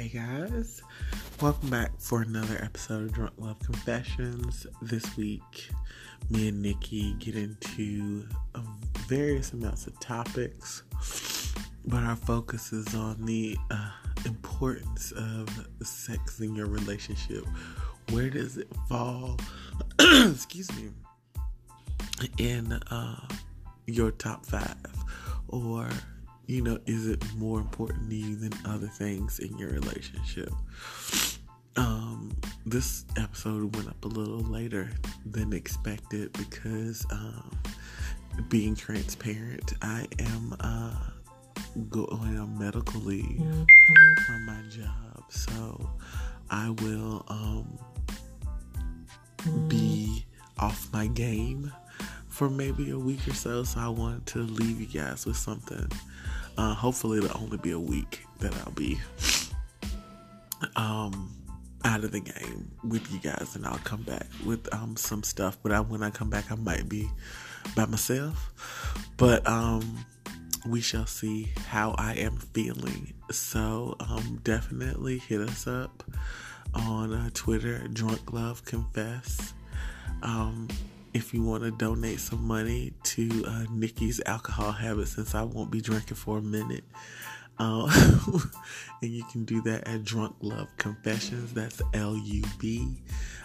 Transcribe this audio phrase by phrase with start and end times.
[0.00, 0.80] Hey guys,
[1.42, 4.66] welcome back for another episode of Drunk Love Confessions.
[4.80, 5.68] This week,
[6.30, 10.84] me and Nikki get into um, various amounts of topics,
[11.84, 13.90] but our focus is on the uh,
[14.24, 17.44] importance of sex in your relationship.
[18.08, 19.36] Where does it fall?
[20.00, 20.92] excuse me.
[22.38, 23.28] In uh,
[23.84, 24.76] your top five,
[25.48, 25.90] or
[26.50, 30.50] you know, is it more important to you than other things in your relationship?
[31.76, 34.90] Um, this episode went up a little later
[35.24, 37.56] than expected because, um,
[38.48, 40.96] being transparent, I am uh,
[41.88, 44.14] going on medical leave mm-hmm.
[44.26, 45.88] from my job, so
[46.50, 47.78] I will um,
[49.38, 49.68] mm.
[49.68, 50.26] be
[50.58, 51.72] off my game
[52.28, 53.62] for maybe a week or so.
[53.62, 55.88] So I wanted to leave you guys with something
[56.56, 58.98] uh, hopefully, it'll only be a week that I'll be
[60.76, 61.34] um,
[61.84, 65.58] out of the game with you guys, and I'll come back with um, some stuff.
[65.62, 67.08] But I, when I come back, I might be
[67.74, 68.52] by myself.
[69.16, 70.04] But um,
[70.66, 73.14] we shall see how I am feeling.
[73.30, 76.02] So um, definitely hit us up
[76.74, 79.52] on uh, Twitter, Drunk Love Confess.
[80.22, 80.68] Um,
[81.12, 85.70] if you want to donate some money to uh, Nikki's alcohol habit, since I won't
[85.70, 86.84] be drinking for a minute.
[87.58, 87.90] Uh,
[89.02, 91.52] and you can do that at Drunk Love Confessions.
[91.52, 93.02] That's L U B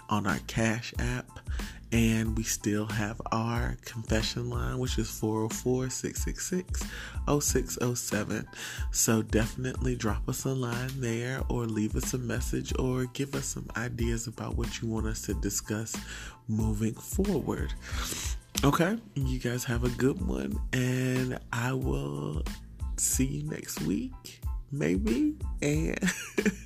[0.09, 1.39] on our Cash App.
[1.95, 6.83] And we still have our confession line, which is 404 666
[7.25, 8.45] 0607.
[8.91, 13.45] So definitely drop us a line there or leave us a message or give us
[13.45, 15.95] some ideas about what you want us to discuss
[16.49, 17.73] moving forward.
[18.65, 22.43] Okay, you guys have a good one, and I will
[22.97, 25.35] see you next week, maybe.
[25.61, 25.97] And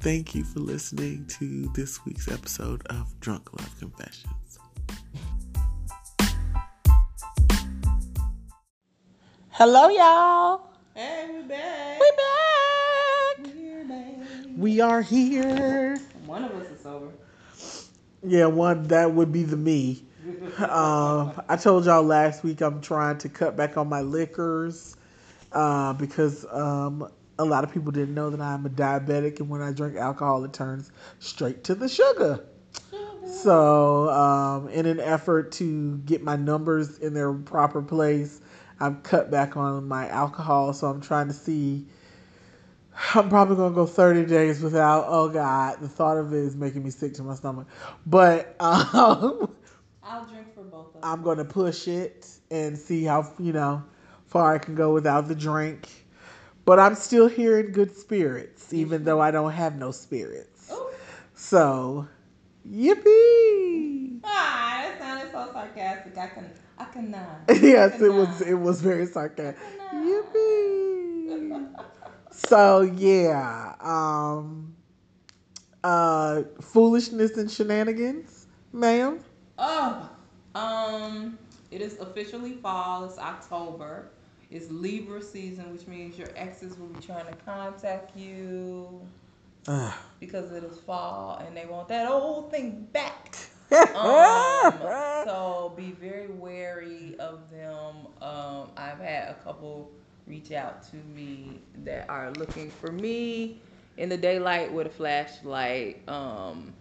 [0.00, 4.58] Thank you for listening to this week's episode of Drunk Love Confessions.
[9.50, 10.68] Hello, y'all.
[10.94, 12.00] Hey, we back.
[12.00, 13.54] We back.
[13.56, 14.46] We're back.
[14.56, 15.98] We are here.
[16.26, 17.12] One of us is sober.
[18.22, 20.04] Yeah, one that would be the me.
[20.58, 24.96] um, I told y'all last week I'm trying to cut back on my liquors
[25.52, 27.08] uh, because um,
[27.38, 30.44] a lot of people didn't know that I'm a diabetic, and when I drink alcohol,
[30.44, 32.44] it turns straight to the sugar.
[33.26, 38.40] So, um, in an effort to get my numbers in their proper place,
[38.78, 40.72] I've cut back on my alcohol.
[40.72, 41.86] So, I'm trying to see.
[43.14, 45.06] I'm probably gonna go 30 days without.
[45.08, 47.66] Oh God, the thought of it is making me sick to my stomach.
[48.06, 49.56] But um,
[50.02, 51.02] I'll drink for both of them.
[51.02, 53.82] I'm gonna push it and see how you know
[54.26, 56.03] far I can go without the drink
[56.64, 60.70] but I'm still here in good spirits, even though I don't have no spirits.
[60.72, 60.86] Ooh.
[61.34, 62.08] So,
[62.68, 64.20] yippee!
[64.24, 66.16] Ah, that sounded so sarcastic.
[66.16, 67.14] I can, I can.
[67.14, 68.40] Uh, yes, it was.
[68.40, 69.62] It was very sarcastic.
[69.92, 71.68] Yippee!
[72.30, 74.74] so yeah, um,
[75.82, 79.20] uh, foolishness and shenanigans, ma'am.
[79.58, 80.10] Oh,
[80.54, 81.38] um,
[81.70, 83.04] it is officially fall.
[83.04, 84.10] It's October.
[84.50, 89.00] It's Libra season, which means your exes will be trying to contact you
[90.20, 93.36] because it is fall and they want that old thing back.
[93.96, 94.74] um,
[95.24, 98.06] so be very wary of them.
[98.20, 99.90] Um, I've had a couple
[100.26, 103.60] reach out to me that are looking for me
[103.96, 106.06] in the daylight with a flashlight.
[106.08, 106.72] Um,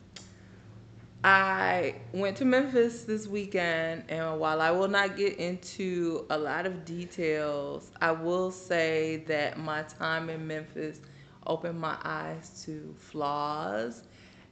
[1.23, 6.65] I went to Memphis this weekend, and while I will not get into a lot
[6.65, 10.99] of details, I will say that my time in Memphis
[11.47, 14.03] opened my eyes to flaws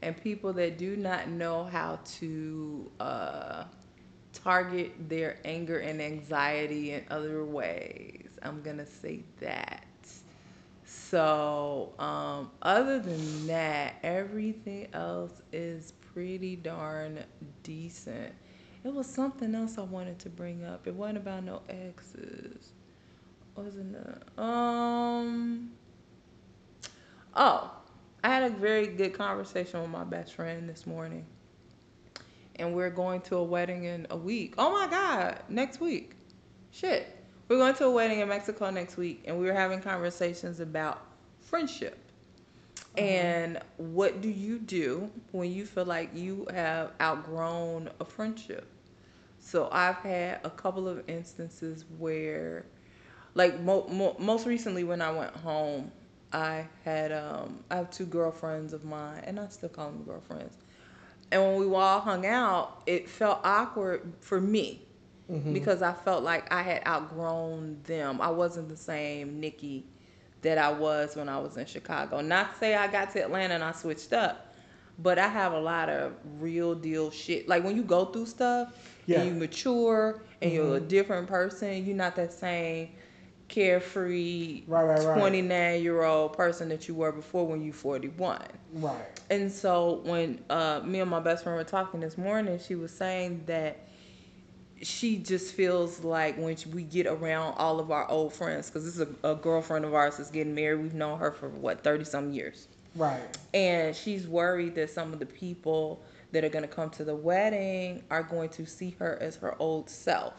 [0.01, 3.63] and people that do not know how to uh,
[4.33, 8.29] target their anger and anxiety in other ways.
[8.43, 9.85] I'm going to say that.
[10.85, 17.19] So, um, other than that, everything else is pretty darn
[17.63, 18.33] decent.
[18.83, 20.87] It was something else I wanted to bring up.
[20.87, 22.71] It wasn't about no exes.
[23.55, 24.39] Wasn't it?
[24.39, 25.71] Um.
[27.35, 27.71] Oh,
[28.23, 31.25] I had a very good conversation with my best friend this morning,
[32.57, 34.55] and we're going to a wedding in a week.
[34.57, 36.15] Oh my God, next week.
[36.71, 37.15] Shit,
[37.47, 41.01] we're going to a wedding in Mexico next week, and we were having conversations about
[41.41, 42.10] friendship.
[42.97, 48.67] And what do you do when you feel like you have outgrown a friendship?
[49.39, 52.65] So I've had a couple of instances where,
[53.33, 55.91] like mo- mo- most recently when I went home
[56.33, 60.55] I had um I have two girlfriends of mine, and I still call them girlfriends.
[61.31, 64.81] And when we all hung out, it felt awkward for me
[65.51, 68.21] because I felt like I had outgrown them.
[68.21, 69.85] I wasn't the same Nikki
[70.41, 72.21] that I was when I was in Chicago.
[72.21, 74.53] Not to say I got to Atlanta and I switched up,
[74.99, 77.47] but I have a lot of real deal shit.
[77.47, 78.73] Like when you go through stuff
[79.05, 79.21] Yeah.
[79.21, 82.89] and you mature and you're a different person, you're not that same
[83.47, 85.17] carefree Right, right, right.
[85.19, 88.41] 29 year old person that you were before when you 41.
[88.75, 88.95] Right.
[89.29, 92.91] And so when uh, me and my best friend were talking this morning, she was
[92.91, 93.87] saying that
[94.81, 98.95] she just feels like when we get around all of our old friends, because this
[98.97, 100.81] is a, a girlfriend of ours that's getting married.
[100.81, 103.21] We've known her for what 30 some years, Right.
[103.53, 106.01] and she's worried that some of the people
[106.31, 109.55] that are going to come to the wedding are going to see her as her
[109.61, 110.33] old self.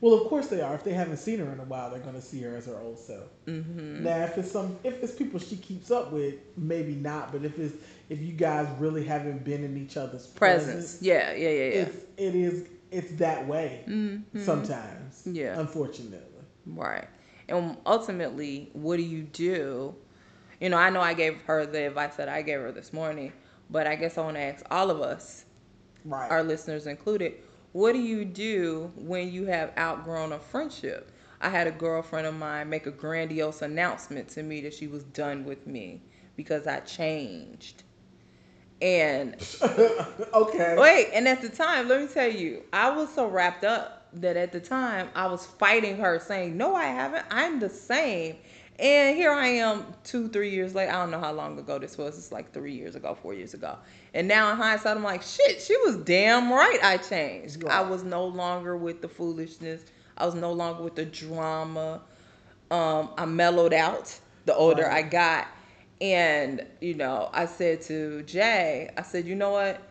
[0.00, 0.74] Well, of course they are.
[0.74, 2.98] If they haven't seen her in a while, they're gonna see her as her old
[2.98, 3.24] self.
[3.46, 4.04] Mm-hmm.
[4.04, 7.32] Now, if it's some, if it's people she keeps up with, maybe not.
[7.32, 7.74] But if it's
[8.10, 10.66] if you guys really haven't been in each other's Presence,
[10.98, 11.80] presence, yeah, yeah, yeah, yeah.
[11.80, 14.42] it's it is it's that way mm-hmm.
[14.42, 15.22] sometimes.
[15.26, 15.58] Yeah.
[15.58, 16.42] unfortunately.
[16.66, 17.08] Right.
[17.48, 19.94] And ultimately, what do you do?
[20.60, 23.32] You know, I know I gave her the advice that I gave her this morning,
[23.70, 25.44] but I guess I want to ask all of us,
[26.04, 26.30] Right.
[26.30, 27.34] our listeners included,
[27.72, 31.10] what do you do when you have outgrown a friendship?
[31.40, 35.04] I had a girlfriend of mine make a grandiose announcement to me that she was
[35.04, 36.00] done with me
[36.36, 37.82] because I changed.
[38.82, 39.34] And
[40.34, 40.76] okay.
[40.78, 44.36] Wait, and at the time, let me tell you, I was so wrapped up that
[44.36, 47.24] at the time I was fighting her, saying, "No, I haven't.
[47.30, 48.36] I'm the same."
[48.78, 50.92] And here I am, two, three years later.
[50.92, 52.18] I don't know how long ago this was.
[52.18, 53.78] It's like three years ago, four years ago.
[54.12, 56.78] And now in hindsight, I'm like, shit, she was damn right.
[56.82, 57.64] I changed.
[57.64, 59.80] I was no longer with the foolishness.
[60.18, 62.02] I was no longer with the drama.
[62.70, 65.04] Um, I mellowed out the older Right.
[65.04, 65.48] I got.
[66.00, 69.82] And, you know, I said to Jay, I said, you know what?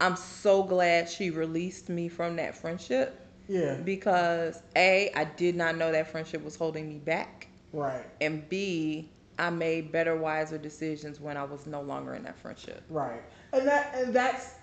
[0.00, 3.74] I'm so glad she released me from that friendship Yeah.
[3.76, 7.48] because A, I did not know that friendship was holding me back.
[7.72, 8.06] Right.
[8.20, 12.82] And B, I made better, wiser decisions when I was no longer in that friendship.
[12.88, 13.22] Right.
[13.52, 14.54] And that and that's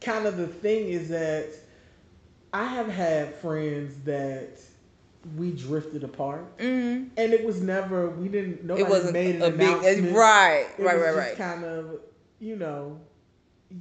[0.00, 1.48] kind of the thing is that
[2.52, 4.58] I have had friends that
[5.36, 7.08] we drifted apart, Mm-hmm.
[7.16, 10.16] and it was never we didn't nobody It wasn't made an a big, announcement.
[10.16, 11.36] right, It right, right, just right.
[11.36, 12.00] Kind of,
[12.40, 13.00] you know,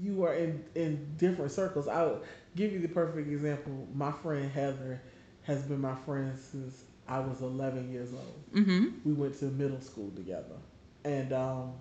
[0.01, 1.88] you are in in different circles.
[1.88, 2.21] I'll
[2.55, 3.88] give you the perfect example.
[3.94, 5.01] My friend Heather
[5.44, 8.43] has been my friend since I was 11 years old.
[8.53, 8.88] Mm-hmm.
[9.05, 10.57] We went to middle school together,
[11.05, 11.73] and um,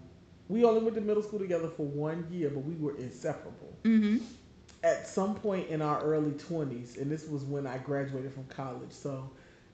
[0.49, 3.77] we only went to middle school together for one year, but we were inseparable.
[3.85, 4.19] Mm-hmm.
[4.85, 8.93] At some point in our early 20s, and this was when I graduated from college,
[8.93, 9.31] so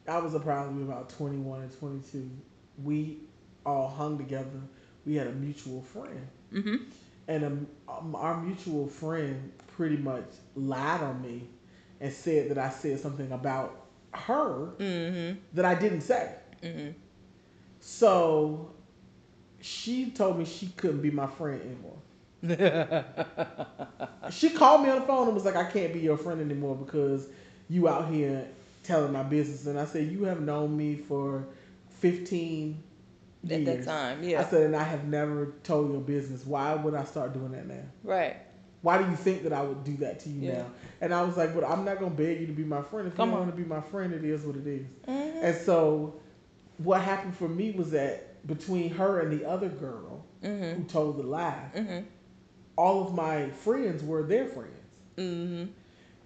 [0.09, 2.31] I was probably about 21 and 22.
[2.83, 3.21] We
[3.65, 4.61] all hung together.
[5.05, 6.77] We had a mutual friend, Mm-hmm.
[7.29, 11.49] and um, um, our mutual friend pretty much lied on me
[12.01, 15.39] and said that I said something about her Mm-hmm.
[15.55, 16.35] that I didn't say.
[16.63, 16.91] Mm-hmm.
[17.81, 18.71] So
[19.61, 21.99] she told me she couldn't be my friend anymore.
[24.31, 26.77] she called me on the phone and was like, I can't be your friend anymore
[26.77, 27.29] because
[27.69, 28.47] you out here
[28.83, 29.67] telling my business.
[29.67, 31.47] And I said, You have known me for
[32.01, 32.83] 15
[33.43, 33.51] years.
[33.51, 36.45] At that time, Yeah, I said, And I have never told your business.
[36.47, 37.83] Why would I start doing that now?
[38.05, 38.37] Right.
[38.83, 40.59] Why do you think that I would do that to you Yeah.
[40.59, 40.67] now?
[41.01, 43.07] And I was like, But I'm not going to beg you to be my friend.
[43.09, 44.87] If Come you want to be my friend, it is what it is.
[45.09, 45.45] Mm-hmm.
[45.45, 46.15] And so,
[46.79, 50.81] what happened for me was that between her and the other girl Mm-hmm.
[50.83, 52.01] who told the lie, Mm-hmm.
[52.77, 55.71] all of my friends were their friends.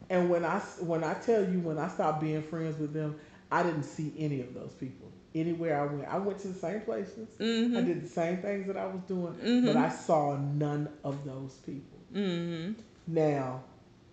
[0.09, 0.21] Mm-hmm.
[0.21, 3.17] And when I when I tell you when I stopped being friends with them,
[3.51, 6.09] I didn't see any of those people anywhere I went.
[6.09, 7.29] I went to the same places.
[7.39, 7.77] Mm-hmm.
[7.77, 9.67] I did the same things that I was doing, Mhm.
[9.67, 11.99] but I saw none of those people.
[12.15, 12.73] Mm-hmm.
[13.07, 13.63] Now,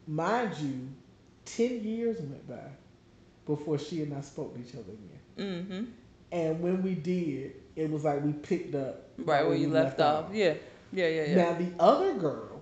[0.07, 0.89] mind you,
[1.45, 2.69] ten years went by
[3.45, 5.65] before she and I spoke to each other again.
[5.67, 5.83] Mm-hmm.
[6.31, 9.99] And when we did, it was like we picked up Right where you we left
[9.99, 10.25] off.
[10.33, 10.55] Yeah.
[10.91, 11.35] Yeah, yeah, yeah.
[11.35, 12.52] Now the other girl,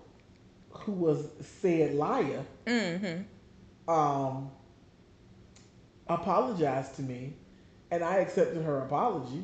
[0.81, 1.25] who was
[1.61, 3.91] said liar, Mm-hmm.
[3.91, 4.51] um,
[6.07, 7.33] apologized to me,
[7.89, 9.43] and I accepted her apology,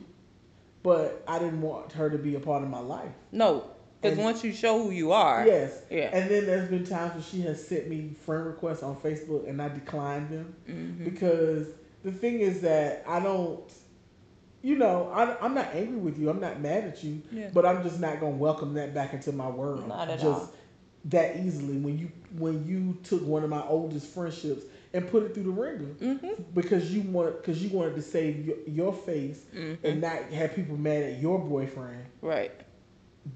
[0.83, 3.11] but I didn't want her to be a part of my life.
[3.31, 3.71] No.
[4.01, 5.45] Because once you show who you are.
[5.45, 5.81] Yes.
[5.89, 6.09] Yeah.
[6.13, 9.61] And then there's been times where she has sent me friend requests on Facebook, and
[9.61, 11.03] I declined them Mm-hmm.
[11.03, 11.67] because
[12.03, 13.61] the thing is that I don't.
[14.63, 16.29] You know, I, I'm not angry with you.
[16.29, 17.49] I'm not mad at you, Yeah.
[17.53, 19.87] but I'm just not gonna welcome that back into my world.
[19.87, 20.53] Not at just all.
[21.05, 21.77] That easily.
[21.77, 24.63] When you when you took one of my oldest friendships
[24.93, 26.41] and put it through the ringer Mm-hmm.
[26.53, 29.85] because you want because you wanted to save your, your face Mm-hmm.
[29.85, 32.05] and not have people mad at your boyfriend.
[32.21, 32.51] Right.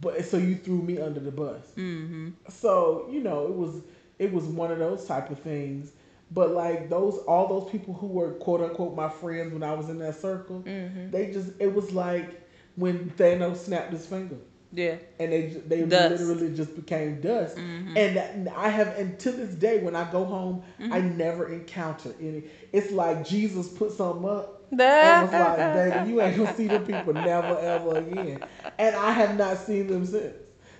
[0.02, 1.66] But so you threw me under the bus.
[1.78, 2.30] Mm-hmm.
[2.50, 3.82] So you know it was
[4.20, 5.92] it was one of those type of things.
[6.34, 9.90] But like those all those people who were quote unquote my friends when I was
[9.90, 11.12] in that circle, Mm-hmm.
[11.12, 12.42] they just it was like
[12.76, 14.38] when Thanos snapped his finger
[14.74, 14.96] Yeah.
[15.20, 16.24] and they they Dust.
[16.24, 17.58] literally just became dust.
[17.58, 17.98] Mhm.
[17.98, 20.94] And I have and to this day when I go home, Mm-hmm.
[20.94, 22.44] I never encounter any.
[22.72, 24.58] It's like Jesus put something up.
[24.72, 28.40] And was like, baby, you ain't gonna see the people never ever again.
[28.80, 30.34] And I have not seen them since.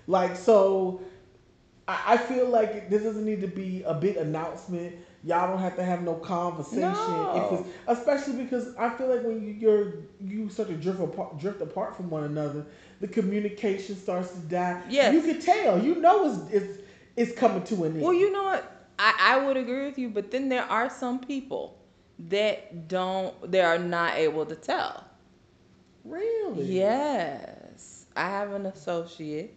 [0.08, 1.02] Like so,
[1.88, 4.96] I, I feel like this doesn't need to be a big announcement.
[5.24, 7.66] Y'all don't have to have no conversation, No.
[7.88, 11.96] especially because I feel like when you, you're you start to drift apart, drift apart
[11.96, 12.66] from one another,
[13.00, 14.82] the communication starts to die.
[14.90, 15.14] Yes.
[15.14, 15.84] you can tell.
[15.84, 16.80] You know it's it's,
[17.16, 18.02] it's coming to an end.
[18.02, 18.88] Well, you know what?
[19.00, 21.78] I, I would agree with you, but then there are some people
[22.30, 25.04] that don't, they are not able to tell.
[26.04, 26.66] really?
[26.66, 28.06] Yes.
[28.16, 29.56] I have an associate,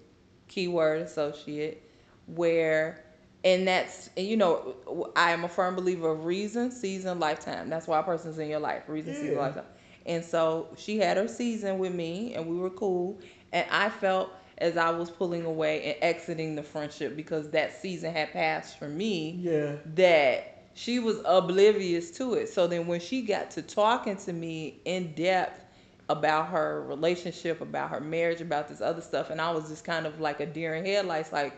[0.49, 1.83] keyword associate,
[2.27, 3.04] where,
[3.45, 7.71] and that's, and you know, I am a firm believer of reason, season, lifetime.
[7.71, 9.67] That's why a person's in your life, reason, season, lifetime.
[10.07, 13.21] And so she had her season with me, and we were cool.
[13.53, 18.13] And I felt as I was pulling away and exiting the friendship because that season
[18.13, 19.77] had passed for me Yeah.
[19.95, 22.49] that she was oblivious to it.
[22.49, 25.65] So then when she got to talking to me in depth
[26.09, 30.07] about her relationship, about her marriage, about this other stuff, and I was just kind
[30.07, 31.55] of like a deer in headlights, like,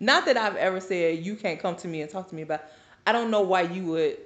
[0.00, 2.62] not that I've ever said you can't come to me and talk to me about.
[3.06, 4.18] I don't know why you would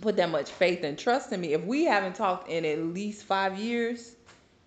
[0.00, 1.52] put that much faith and trust in me.
[1.52, 4.16] If we haven't talked in at least five years,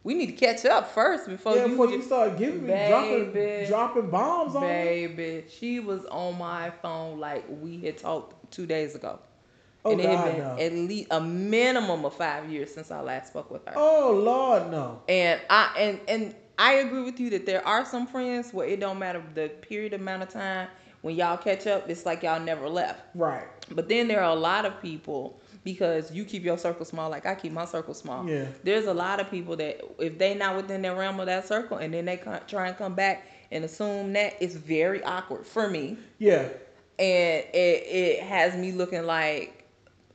[0.03, 1.71] we need to catch up first before yeah, you.
[1.71, 5.07] before you start giving me dropping dropping bombs on me.
[5.07, 9.19] Baby, she was on my phone like we had talked two days ago.
[9.85, 10.57] Oh and it had been no.
[10.57, 13.73] at least a minimum of five years since I last spoke with her.
[13.75, 15.01] Oh Lord, no.
[15.09, 18.79] And I and and I agree with you that there are some friends where it
[18.79, 20.67] don't matter the period amount of time
[21.01, 23.01] when y'all catch up, it's like y'all never left.
[23.13, 23.45] Right.
[23.71, 27.25] But then there are a lot of people because you keep your circle small, like
[27.25, 28.27] I keep my circle small.
[28.27, 28.45] Yeah.
[28.63, 31.77] There's a lot of people that if they not within their realm of that circle,
[31.77, 32.17] and then they
[32.47, 36.47] try and come back and assume that it's very awkward for me, Yeah.
[36.99, 39.65] and it it has me looking like,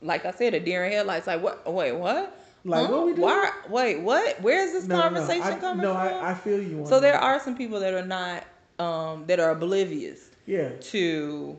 [0.01, 1.27] like I said, a deer in headlights.
[1.27, 1.71] Like what?
[1.71, 2.35] Wait, what?
[2.69, 3.23] Like, what we doing?
[3.23, 3.51] Why?
[3.69, 4.41] Wait, what?
[4.41, 6.01] Where is this No, conversation no, I, coming no, from?
[6.01, 6.85] I, I feel you.
[6.87, 7.23] So there that.
[7.23, 8.43] are some people that are not,
[8.79, 10.69] um, that are oblivious Yeah.
[10.91, 11.57] to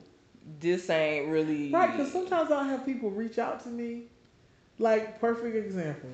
[0.61, 4.05] this ain't really Right, because sometimes I'll have people reach out to me.
[4.79, 6.09] Like, perfect example.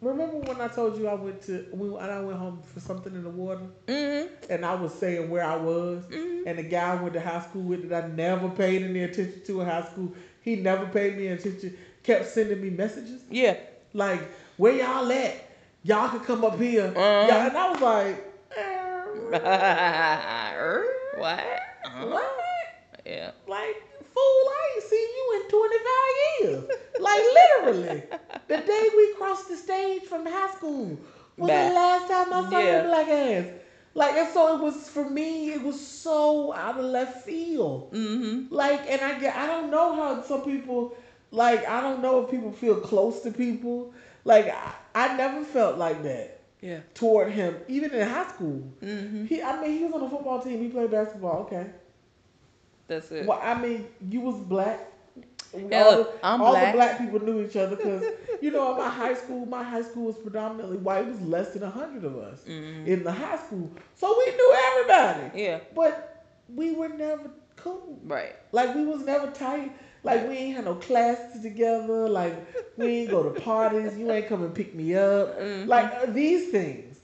[0.00, 3.24] Remember when I told you I went to when I went home for something in
[3.24, 4.32] the water, mm-hmm.
[4.48, 6.44] and I was saying where I was, Mhm.
[6.46, 9.42] and the guy I went to high school with that I never paid any attention
[9.46, 11.76] to in high school, he never paid me attention.
[12.08, 13.56] Kept sending me messages Yeah.
[13.92, 14.20] like,
[14.56, 15.34] "Where y'all at?
[15.82, 17.26] Y'all could come up here." Uh-huh.
[17.28, 18.24] Yeah, and I was like,
[21.20, 21.60] what?
[21.84, 22.06] Uh-huh.
[22.06, 22.32] "What?"
[23.04, 23.32] Yeah.
[23.46, 23.76] Like,
[24.14, 26.64] fool, I ain't seen you in 25 years.
[26.98, 28.02] like, literally.
[28.48, 30.98] The day we crossed the stage from high school
[31.36, 31.68] was Back.
[31.68, 32.72] the last time I saw Yeah.
[32.72, 33.44] your black ass.
[33.94, 37.92] Like, and so it was, for me, it was so out of left field.
[37.92, 38.46] Mm-hmm.
[38.54, 40.94] Like, and I get, I don't know how some people,
[41.30, 43.92] like, I don't know if people feel close to people.
[44.24, 46.80] Like, I, I never felt like that Yeah.
[46.94, 48.62] toward him, even in high school.
[48.82, 49.26] Mm-hmm.
[49.26, 50.62] He, I mean, he was on the football team.
[50.62, 51.40] He played basketball.
[51.42, 51.66] Okay.
[52.86, 53.26] That's it.
[53.26, 54.80] Well, I mean, you was black.
[55.56, 56.66] Yeah, all look, the, all black.
[56.72, 58.04] the black people knew each other because,
[58.42, 61.04] you know, in my high school, my high school was predominantly white.
[61.06, 62.86] It was less than a hundred of us Mhm.
[62.86, 65.42] in the high school, so we knew everybody.
[65.42, 65.60] Yeah.
[65.74, 67.98] But we were never cool.
[68.04, 68.36] Right.
[68.52, 69.72] Like we was never tight.
[70.04, 72.08] Like we ain't had no classes together.
[72.08, 72.34] Like
[72.76, 73.96] we ain't go to parties.
[73.98, 75.38] You ain't come and pick me up.
[75.38, 75.66] Mhm.
[75.66, 77.00] Like uh, these things.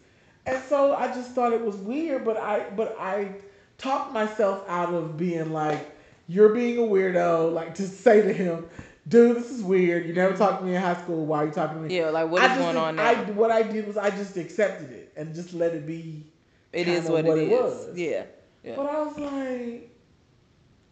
[0.46, 3.32] And so I just thought it was weird, but I but I
[3.78, 5.96] talked myself out of being like,
[6.28, 7.52] you're being a weirdo.
[7.52, 8.66] Like to say to him,
[9.08, 10.06] dude, this is weird.
[10.06, 11.24] You never talked to me in high school.
[11.26, 11.96] Why are you talking to me?
[11.96, 12.10] Yeah.
[12.10, 13.04] Like what is going on now?
[13.04, 16.24] I, what I did was I just accepted it and just let it be.
[16.72, 17.60] It is what, what it it is.
[17.60, 17.96] was.
[17.96, 18.24] Yeah.
[18.62, 18.76] Yeah.
[18.76, 19.90] But I was like,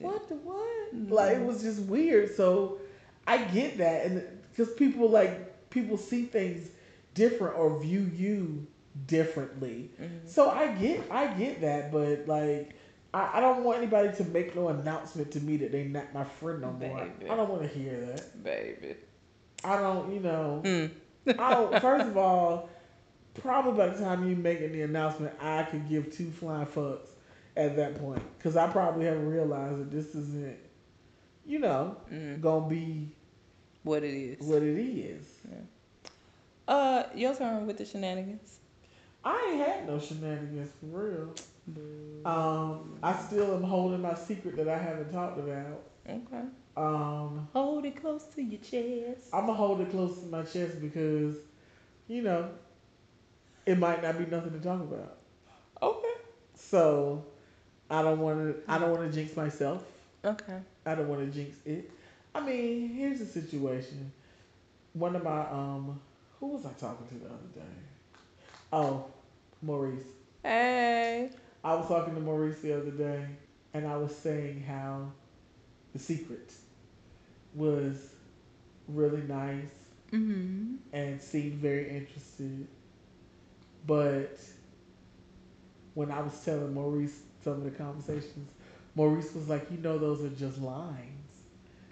[0.02, 0.94] what the what?
[0.94, 1.10] Mhm.
[1.10, 2.34] Like it was just weird.
[2.34, 2.78] So
[3.26, 6.68] I get that, and because people like people see things
[7.14, 8.66] different or view you
[9.06, 9.90] differently.
[10.00, 10.26] Mhm.
[10.28, 12.74] So I get I get that, but like.
[13.14, 16.24] I, I don't want anybody to make no announcement to me that they not my
[16.24, 17.04] friend no more.
[17.18, 17.30] Baby.
[17.30, 18.42] I don't want to hear that.
[18.42, 18.94] Baby.
[19.62, 20.62] I don't, you know.
[20.64, 20.90] Mm.
[21.38, 21.78] I don't.
[21.82, 22.70] First of all,
[23.34, 27.08] probably by the time you making the announcement, I could give two flying fucks
[27.56, 30.58] at that point because I probably haven't realized that this isn't
[31.44, 32.40] you know, Mhm.
[32.40, 33.08] gonna be
[33.82, 34.46] What it is.
[34.46, 35.40] what it is.
[36.68, 38.60] Uh, your turn with the shenanigans.
[39.24, 41.34] I ain't had no shenanigans for real.
[42.24, 45.82] Um, I still am holding my secret that I haven't talked about.
[46.08, 46.42] Okay.
[46.76, 49.28] Um, Hold it close to your chest.
[49.32, 51.36] I'm gonna hold it close to my chest because,
[52.08, 52.50] you know,
[53.66, 55.18] it might not be nothing to talk about.
[55.82, 56.14] Okay.
[56.54, 57.24] So,
[57.92, 58.72] I don't want to.
[58.72, 59.84] I don't want to jinx myself.
[60.24, 60.58] Okay.
[60.86, 61.90] I don't want to jinx it.
[62.34, 64.12] I mean, here's the situation.
[64.94, 66.00] One of my um,
[66.40, 67.72] who was I talking to the other day?
[68.72, 69.06] Oh,
[69.62, 70.04] Maurice.
[70.42, 71.30] Hey.
[71.64, 73.26] I was talking to Maurice the other day,
[73.74, 75.12] and I was saying how
[75.92, 76.52] the secret
[77.54, 77.96] was
[78.88, 79.66] really nice
[80.12, 80.74] Mm-hmm.
[80.92, 82.66] and seemed very interested.
[83.86, 84.38] But
[85.94, 88.50] when I was telling Maurice some of the conversations,
[88.94, 91.18] Maurice was like, You know, those are just lines.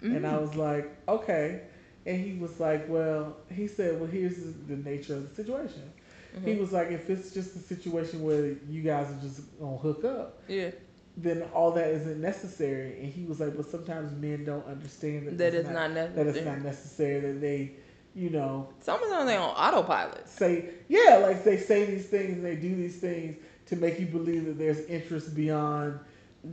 [0.01, 0.41] And I mm.
[0.41, 1.61] was like, Okay.
[2.05, 5.91] And he was like, Well, he said, Well, here's the nature of the situation.
[6.33, 6.61] He mm-hmm.
[6.61, 10.41] was like, If it's just a situation where you guys are just to hook up,
[10.47, 10.71] Yeah.
[11.17, 12.99] then all that isn't necessary.
[12.99, 16.45] And he was like, But sometimes men don't understand that, That is not That it's
[16.45, 17.73] not necessary, that they,
[18.15, 20.27] you know, Sometimes they on autopilot.
[20.27, 23.37] say yeah, like they say these things and they do these things
[23.71, 25.97] to make you believe that there's interest beyond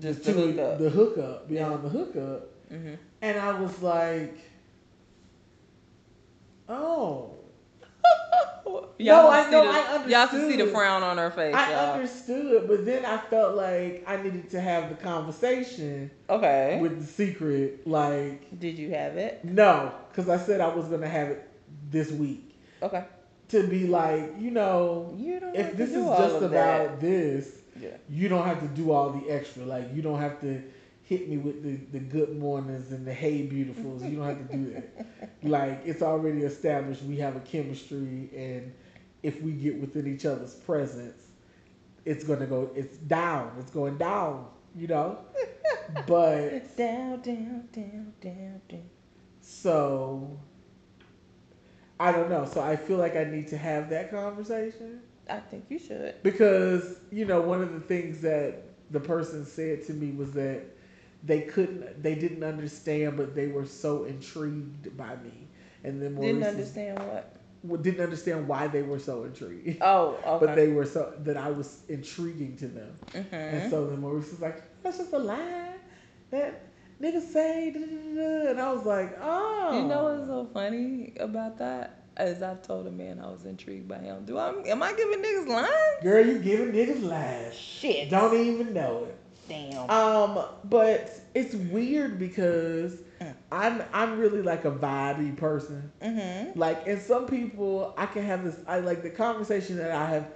[0.00, 1.88] Just to to hook the hookup, beyond Yeah.
[1.90, 2.72] the hookup.
[2.72, 2.94] Mm-hmm.
[3.22, 4.37] And I was like,
[6.68, 7.34] oh,
[8.98, 11.30] Y'all No, can I see know, the- I Y'all can see the frown on her
[11.30, 11.54] face.
[11.54, 11.94] I y'all.
[11.94, 16.78] understood, but then I felt like I needed to have the conversation Okay.
[16.80, 17.87] with the secret.
[17.87, 19.44] Like, Did you have it?
[19.44, 21.48] no, because I said I was gonna have it
[21.90, 23.02] this week Okay.
[23.49, 27.52] To be like, you know, You don't if this is just about this.
[27.81, 27.90] Yeah.
[28.09, 29.64] you don't have to do all the extra.
[29.64, 30.62] Like you don't have to
[31.05, 34.09] hit me with the, the good mornings and the hey beautifuls.
[34.09, 35.31] You don't have to do that.
[35.43, 38.72] like it's already established we have a chemistry and
[39.22, 41.22] if we get within each other's presence,
[42.05, 43.53] it's gonna go it's down.
[43.59, 44.46] It's going down,
[44.77, 45.18] you know?
[46.07, 48.83] but Down, down, down, down, down.
[49.40, 50.38] so
[52.00, 52.44] I don't know.
[52.44, 55.00] So I feel like I need to have that conversation.
[55.28, 56.14] I think you should.
[56.22, 60.62] because you know one of the things that the person said to me was that
[61.22, 65.46] they couldn't they didn't understand but they were so intrigued by me
[65.84, 67.82] and then Maurice Didn't understand what?
[67.82, 70.46] didn't understand why they were so intrigued Oh, okay.
[70.46, 73.34] but they were so that I was intriguing to them mm-hmm.
[73.34, 75.74] and so then Maurice was like that's just a lie
[76.30, 76.67] that
[77.00, 80.48] niggas say da, da, da, da." and I was like oh You know what's so
[80.52, 81.94] funny about that?
[82.16, 84.24] As I've told a man I was intrigued by him.
[84.24, 86.02] Do I am I giving niggas lines?
[86.02, 88.11] girl you giving niggas lies Shit.
[88.11, 89.16] don't even know it
[89.48, 89.88] Damn.
[89.88, 93.34] Um, but it's weird because Mm.
[93.50, 95.90] I'm I'm really like a vibey person.
[96.00, 96.56] mm-hmm.
[96.56, 98.54] Like, and some people I can have this.
[98.68, 100.28] I like the conversation that I have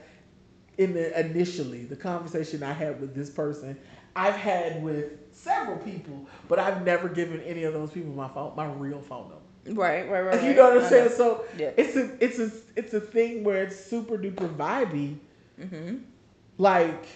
[0.79, 3.79] in the initially the conversation I had with this person.
[4.15, 8.55] I've had with several people, but I've never given any of those people my phone,
[8.57, 9.81] my real phone number.
[9.81, 10.43] Right, right, right.
[10.43, 11.11] You know what I'm saying?
[11.11, 11.71] So Yeah.
[11.77, 15.17] it's a it's a it's a thing where it's super duper vibey.
[15.61, 15.99] Mm-hmm.
[16.59, 17.07] Like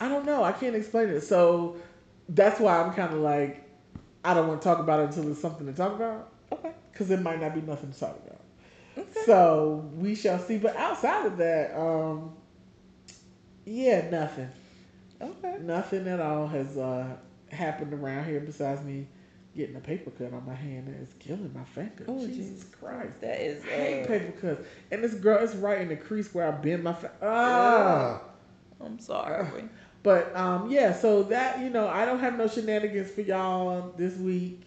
[0.00, 0.42] I don't know.
[0.44, 1.22] I can't explain it.
[1.22, 1.76] So
[2.28, 3.64] that's why I'm kind of like
[4.24, 6.72] I don't want to talk about it until there's something to talk about Okay.
[6.92, 8.40] because it might not be nothing to talk about.
[8.98, 9.20] Okay.
[9.26, 10.58] So we shall see.
[10.58, 12.32] But outside of that, um,
[13.64, 14.48] yeah, nothing,
[15.20, 15.56] Okay.
[15.60, 17.16] nothing at all has uh,
[17.50, 19.06] happened around here besides me
[19.56, 22.04] getting a paper cut on my hand that is killing my finger.
[22.06, 23.20] Oh, Jesus Jesus Christ.
[23.20, 23.64] That is.
[23.64, 24.68] I hate Uh, paper cuts.
[24.92, 27.16] And this girl is right in the crease where I bend my finger.
[27.22, 28.20] Ah.
[28.84, 29.46] I'm sorry.
[30.04, 34.16] But um, yeah, so that you know, I don't have no shenanigans for y'all this
[34.16, 34.62] week.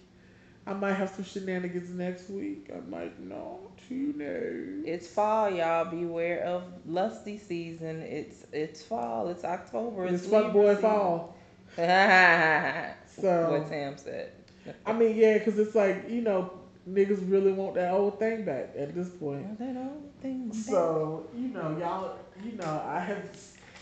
[0.67, 2.69] I might have some shenanigans next week.
[2.75, 3.59] I might not.
[3.89, 4.83] Who knows?
[4.85, 5.85] It's fall, y'all.
[5.85, 8.01] Beware of lusty season.
[8.01, 9.27] It's it's fall.
[9.29, 10.05] It's October.
[10.05, 10.81] It's Libra fuck boy season.
[10.81, 11.35] fall.
[13.05, 14.31] So what Tam said.
[14.85, 16.51] I mean, yeah, because it's like you know,
[16.89, 19.57] niggas really want that old thing back at this point.
[19.59, 20.49] That old thing.
[20.49, 20.55] back.
[20.57, 23.23] So you know, y'all, you know, I have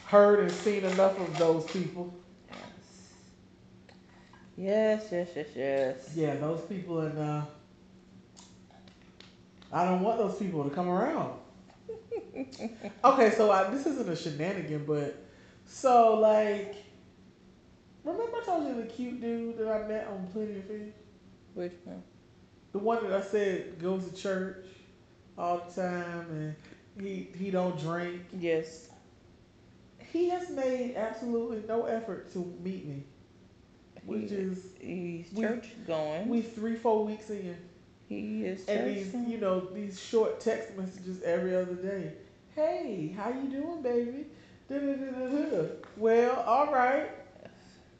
[0.05, 2.13] heard and seen enough of those people.
[4.59, 6.11] Yes, yes, yes, yes.
[6.15, 7.41] Yeah, those people, and uh,
[9.71, 11.39] I don't want those people to come around.
[13.05, 15.15] okay, so I, this isn't a shenanigan, but
[15.65, 16.75] so like,
[18.03, 20.93] remember I told you the cute dude that I met on Plenty of Fish,
[21.53, 22.03] Which one?
[22.73, 24.65] the one that I said goes to church
[25.37, 26.55] all the time and
[27.01, 28.23] he he don't drink.
[28.37, 28.89] Yes.
[30.11, 33.03] He has made absolutely no effort to meet me.
[34.05, 36.27] Which He- is He's we- church going.
[36.29, 37.55] we three four weeks in,
[38.07, 39.29] he is and these going.
[39.29, 42.13] you know these short text messages every other day.
[42.55, 44.25] Hey, how you doing, baby?
[44.69, 45.67] Da-da-da-da-da.
[45.97, 47.09] Well, all right.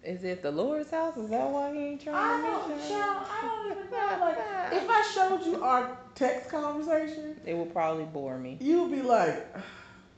[0.03, 1.17] Is it the Lord's house?
[1.17, 2.89] Is that why he ain't I trying to don't, meet you?
[2.89, 4.17] child, I don't even know.
[4.21, 4.37] Like,
[4.73, 8.57] if I showed you our text conversation, It would probably bore me.
[8.61, 9.45] you'd be like,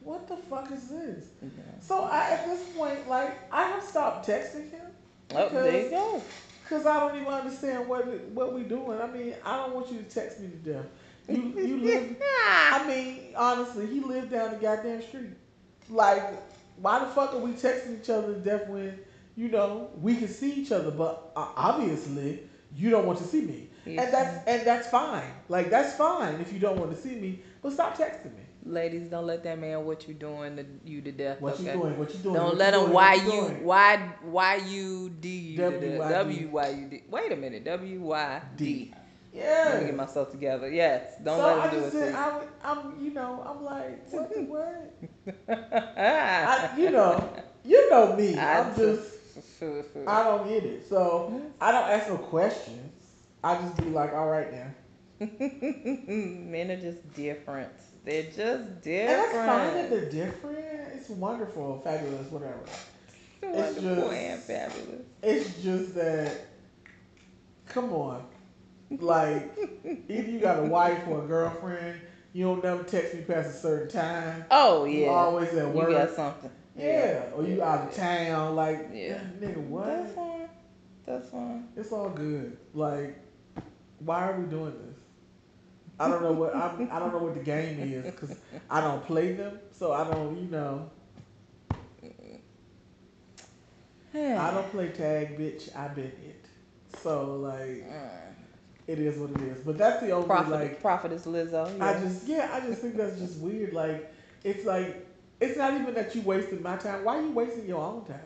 [0.02, 1.50] "What the fuck is this?" Yeah.
[1.80, 4.82] So I, at this point, like, I have stopped texting him
[5.36, 6.22] Oh, there you go.
[6.63, 9.00] because I don't even understand what it- what we doing.
[9.02, 10.86] I mean, I don't want you to text me to death.
[11.30, 12.15] You you live.
[12.48, 15.32] I mean, honestly, he lived down the goddamn street.
[15.89, 16.24] Like,
[16.78, 18.98] why the fuck are we texting each other to death when
[19.36, 20.91] you know we can see each other?
[20.91, 22.39] But uh, obviously,
[22.76, 24.06] you don't want to see me, Yes.
[24.06, 25.32] and that's and that's fine.
[25.50, 28.40] Like that's fine if you don't want to see me, but stop texting me.
[28.65, 31.41] Ladies, don't let that man what you doing to you to death.
[31.41, 31.63] What okay?
[31.63, 31.97] you doing?
[31.97, 32.36] What you doing?
[32.36, 32.93] Don't What let him doing?
[32.93, 33.32] why What you
[33.63, 35.97] why why you D you W.
[35.97, 36.13] Y D.
[36.13, 37.04] W Y U D.
[37.10, 37.65] Wait a minute.
[37.65, 38.65] W Y D.
[38.65, 38.93] D.
[39.34, 39.80] Let Yeah.
[39.80, 40.69] me get myself together.
[40.69, 41.13] Yes.
[41.24, 42.15] Don't so let I him do it said, you.
[42.15, 44.93] I'm, I'm, you know, I'm like, what the what?
[45.50, 45.54] I,
[45.97, 47.30] I, you know,
[47.63, 48.38] you know me.
[48.38, 49.12] I'm just,
[50.08, 50.88] I don't get it.
[50.88, 52.91] So I don't ask no questions.
[53.43, 54.67] I just be like, all right now.
[55.19, 57.71] Men are just different.
[58.04, 58.88] They're just different.
[58.88, 60.58] And that's fine that they're different.
[60.96, 62.60] It's wonderful, fabulous, whatever.
[63.44, 65.02] Wonderful just- and fabulous.
[65.24, 66.32] It's just that,
[67.68, 68.26] come on.
[68.90, 69.56] Like,
[70.10, 72.00] either you got a wife or a girlfriend,
[72.34, 74.46] you don't never text me past a certain time.
[74.52, 75.10] Oh You yeah.
[75.10, 75.90] always at work.
[75.90, 76.50] You got something.
[76.76, 79.20] Yeah, or you out of town, like, Yeah.
[79.40, 79.86] nigga, what?
[79.88, 80.50] That's fine.
[81.06, 81.68] That's fine.
[81.76, 82.58] It's all good.
[82.74, 83.16] Like,
[84.00, 84.90] why are we doing this?
[86.02, 88.36] I don't know what I'm, I don't know what the game is because
[88.70, 90.38] I don't play them, so I don't.
[90.42, 90.90] You know,
[94.16, 95.76] I don't play tag, bitch.
[95.76, 96.46] I've been it.
[97.04, 97.86] So like,
[98.88, 99.60] it is what it is.
[99.62, 100.82] But that's the only Prophet, like.
[100.82, 101.80] prophetess Lizzo.
[101.82, 102.00] I yeah.
[102.02, 103.74] just yeah, I just think that's just weird.
[103.74, 104.12] Like,
[104.44, 105.06] it's like
[105.40, 107.04] it's not even that you wasted my time.
[107.06, 108.20] Why are you wasting your own time?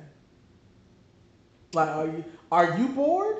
[1.74, 3.38] Like, are you are you bored?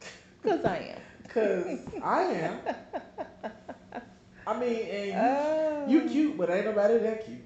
[0.42, 1.00] Cause I am.
[1.28, 2.60] Cause I am.
[4.48, 5.84] I mean, and Oh.
[5.88, 7.38] you, you cute, but ain't nobody that cute.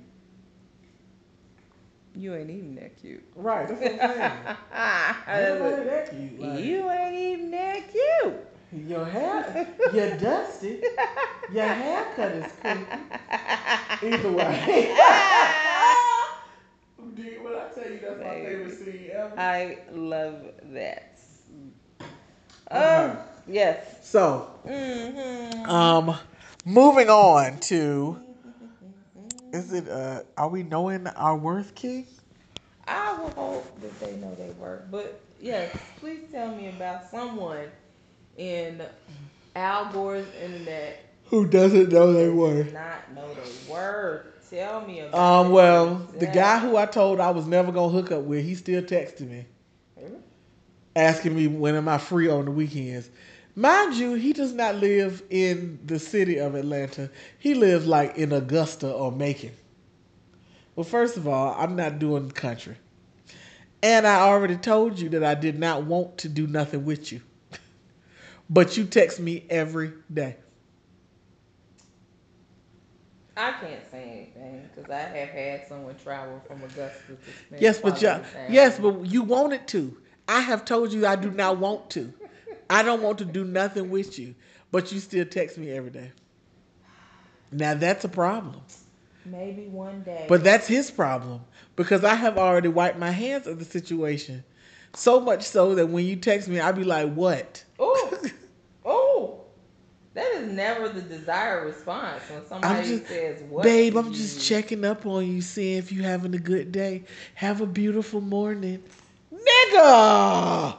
[2.14, 3.24] You ain't even that cute.
[3.34, 4.32] Right, that's what I'm saying.
[5.50, 6.40] ain't nobody that cute.
[6.40, 8.34] Like, you ain't even that cute.
[8.88, 10.80] Your hair, you're dusty.
[11.52, 12.86] Your haircut is crooked.
[14.02, 14.94] Either way.
[17.16, 19.34] Dude, when I tell you that's my favorite scene ever.
[19.36, 20.36] I love
[20.72, 21.18] that.
[22.70, 23.18] Oh, Okay.
[23.48, 24.08] yes.
[24.08, 25.68] So, Mm-hmm.
[25.68, 26.16] um,
[26.64, 28.20] moving on to,
[29.52, 32.06] is it, uh, are we knowing our worth, King?
[32.86, 34.90] I will hope that they know they work.
[34.90, 37.66] But yes, please tell me about someone
[38.36, 38.82] in
[39.54, 42.72] Al Gore's internet Who doesn't know they who worth?
[42.72, 44.28] not know they work.
[44.50, 45.50] Tell me about Um, it.
[45.54, 48.82] well, the guy who I told I was never gonna hook up with, he still
[48.82, 49.46] texted me,
[49.96, 50.16] Really?
[50.94, 53.08] asking me when am I free on the weekends.
[53.54, 57.10] Mind you, he does not live in the city of Atlanta.
[57.38, 59.52] He lives like in Augusta or Macon.
[60.74, 62.76] Well, first of all, I'm not doing country.
[63.82, 67.20] And I already told you that I did not want to do nothing with you.
[68.50, 70.36] But you text me every day.
[73.36, 77.80] I can't say anything because I have had someone travel from Augusta to spend Yes,
[77.80, 79.96] but you, yes, but you wanted to.
[80.28, 82.12] I have told you I do not want to.
[82.72, 84.34] I don't want to do nothing with you,
[84.70, 86.12] but you still text me every day.
[87.50, 88.62] Now that's a problem.
[89.26, 90.24] maybe one day.
[90.28, 91.42] But that's his problem
[91.76, 94.42] because I have already wiped my hands of the situation.
[94.94, 98.18] So much so that when you text me, I'd be like, "What?" oh,
[98.86, 99.40] oh,
[100.14, 104.84] that is never the desired response when somebody just- says, "What?" Babe, I'm just checking
[104.84, 107.04] up on you, seeing if you're having a good day.
[107.34, 108.82] Have a beautiful morning,
[109.32, 110.76] nigga.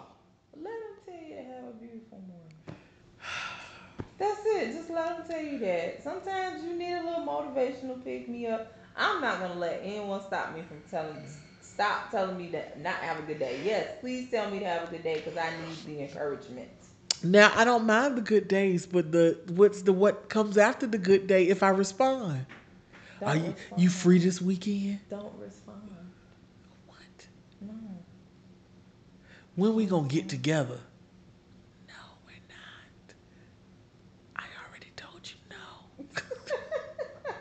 [0.56, 2.78] Let them tell you to have a beautiful morning.
[4.20, 4.74] That's it.
[4.74, 6.04] Just let them tell you that.
[6.04, 8.74] Sometimes you need a little motivational pick me up.
[8.96, 11.18] I'm not gonna let anyone stop me from telling
[11.62, 13.60] stop telling me that not have a good day.
[13.64, 16.70] Yes, please tell me to have a good day because I need the encouragement.
[17.24, 20.98] Now I don't mind the good days, but the what's the what comes after the
[20.98, 22.46] good day if I respond?
[23.20, 23.82] Don't Are you respond.
[23.82, 25.00] you free this weekend?
[25.10, 25.80] Don't respond.
[26.88, 26.98] What?
[27.62, 27.74] No.
[29.56, 30.80] When we gonna get together?
[31.88, 31.94] No,
[32.26, 33.16] we're not.
[34.36, 36.14] I already told you no.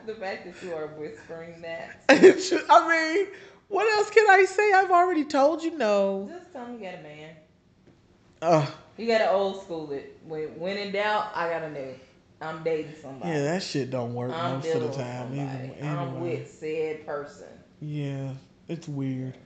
[0.06, 2.02] The fact that you are whispering that.
[2.08, 3.26] I mean,
[3.68, 4.72] what else can I say?
[4.72, 6.28] I've already told you no.
[6.30, 7.30] Just tell me you got a man.
[8.40, 8.66] Uh,
[8.98, 10.18] You gotta old school it.
[10.26, 11.94] When when in doubt, I gotta know.
[12.40, 13.30] I'm dating somebody.
[13.30, 15.38] yeah, that shit don't work I'm most of the time.
[15.38, 17.46] Either, I'm with said person.
[17.80, 18.32] Yeah,
[18.68, 19.36] it's weird.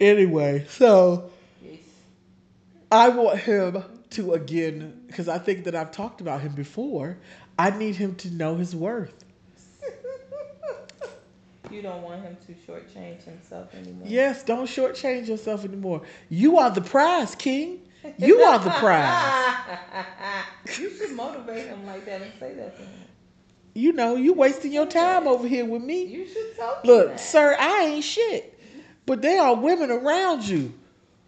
[0.00, 1.30] Anyway, so
[1.62, 1.78] Yes.
[2.90, 7.16] I want him to again because I think that I've talked about him before.
[7.58, 9.24] I need him to know his worth.
[11.70, 14.06] You don't want him to shortchange himself anymore.
[14.08, 16.02] Yes, don't shortchange yourself anymore.
[16.28, 17.80] You are the prize, King.
[18.18, 19.78] You are the prize.
[20.78, 22.88] you should motivate him like that and say that to him.
[23.74, 26.04] You know, you wasting your time over here with me.
[26.04, 27.20] You should tell him Look, that.
[27.20, 28.58] sir, I ain't shit.
[29.04, 30.72] But there are women around you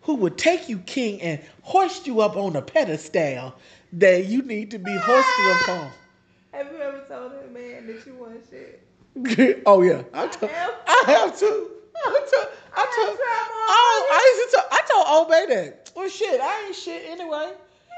[0.03, 3.55] who would take you, King, and hoist you up on a pedestal
[3.93, 5.91] that you need to be hoisted upon.
[6.53, 8.83] Have you ever told a man that you want shit?
[9.67, 10.75] oh yeah, I, told, have.
[10.87, 11.71] I have too.
[11.97, 15.91] I told, I told, oh, I used to tell, I told old Bay that.
[15.97, 17.53] Well, shit, I ain't shit anyway.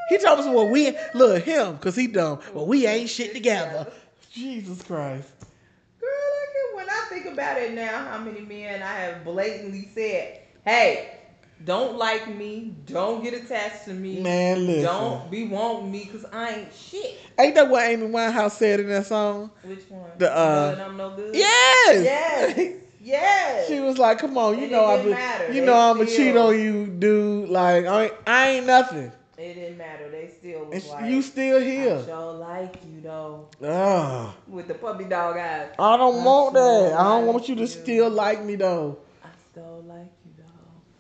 [0.09, 2.41] He told us, well, we look him, cause he dumb.
[2.55, 3.93] Well, we ain't shit together.
[4.33, 5.29] Jesus Christ.
[6.01, 9.89] Girl, I can, when I think about it now, how many men I have blatantly
[9.95, 11.20] said, "Hey,
[11.65, 14.83] don't like me, don't get attached to me, Man, listen.
[14.85, 18.89] don't be wanting me, cause I ain't shit." Ain't that what Amy Winehouse said in
[18.89, 19.51] that song?
[19.65, 20.11] Which one?
[20.19, 21.35] The, uh, know I'm no good.
[21.35, 22.05] Yes.
[22.05, 22.75] Yes.
[23.03, 23.67] Yes.
[23.67, 25.47] She was like, "Come on, you And know I, be, matter.
[25.47, 27.49] you They know I'm a cheat on you, dude.
[27.49, 29.11] Like I, ain't- I ain't nothing.
[29.39, 30.11] It didn't matter.
[30.11, 34.35] They still was like, you still here?" I sure like you though, Ugh.
[34.49, 35.71] with the puppy dog eyes.
[35.79, 36.93] I don't I want sure that.
[37.01, 37.67] I don't want you to you.
[37.69, 38.99] still like me though.
[39.25, 40.13] I still like.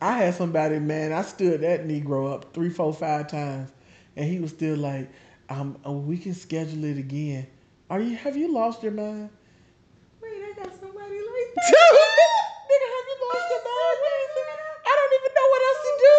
[0.00, 1.12] I had somebody, man.
[1.12, 3.70] I stood that Negro up three, four, five times,
[4.16, 5.10] and he was still like,
[5.50, 7.46] um, oh, "We can schedule it again."
[7.90, 8.16] Are you?
[8.16, 9.28] Have you lost your mind?
[10.22, 11.72] Wait, I got somebody like that.
[12.70, 13.96] Nigga, have you lost your mind?
[14.00, 14.48] What is it?
[14.88, 16.16] I don't even know what else to do.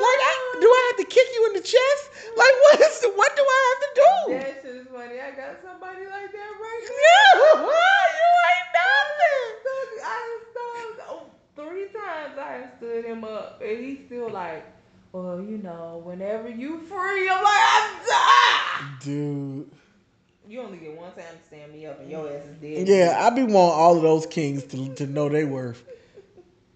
[0.00, 2.02] Like, I, do I have to kick you in the chest?
[2.34, 3.04] Like, what is?
[3.14, 4.10] What do I have to do?
[4.34, 5.20] That shit is funny.
[5.22, 7.62] I got somebody like that right now.
[8.18, 9.46] you ain't nothing.
[10.02, 10.49] I oh,
[11.66, 14.64] three times I have stood him up, and he's still like,
[15.12, 19.00] well, you know, whenever you free, I'm like, I'm done.
[19.02, 19.70] Dude.
[20.48, 22.88] You only get one time to stand me up, and your ass is dead.
[22.88, 25.84] Yeah, I be wanting all of those kings to, to know they worth.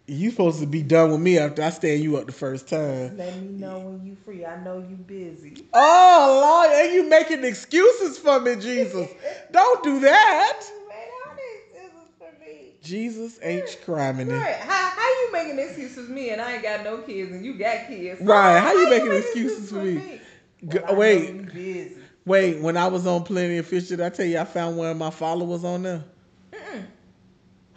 [0.06, 3.16] You supposed to be done with me after I stand you up the first time.
[3.16, 4.44] Let me know when you free.
[4.44, 5.66] I know you busy.
[5.72, 9.08] Oh Lord, and you making excuses for me, Jesus.
[9.50, 10.60] Don't do that.
[10.88, 12.73] Man, how these excuses for me?
[12.84, 13.78] Jesus H.
[13.86, 14.30] Criminy.
[14.30, 14.56] Right.
[14.56, 17.54] How, how you making excuses for me and I ain't got no kids and you
[17.54, 18.20] got kids?
[18.20, 20.20] Right, how you making excuses for me?
[20.68, 21.96] G- Well, wait.
[22.26, 24.90] Wait, when I was on Plenty of Fish, did I tell you I found one
[24.90, 26.04] of my followers on there?
[26.52, 26.84] Mm-mm.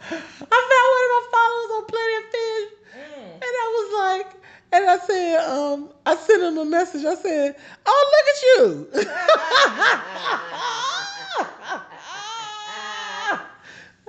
[0.00, 2.68] I found one of my followers on Plenty of Fish.
[2.94, 3.32] Mm.
[3.34, 4.28] And I was like,
[4.72, 7.04] and I said, um, I sent him a message.
[7.04, 8.88] I said, oh, look at you.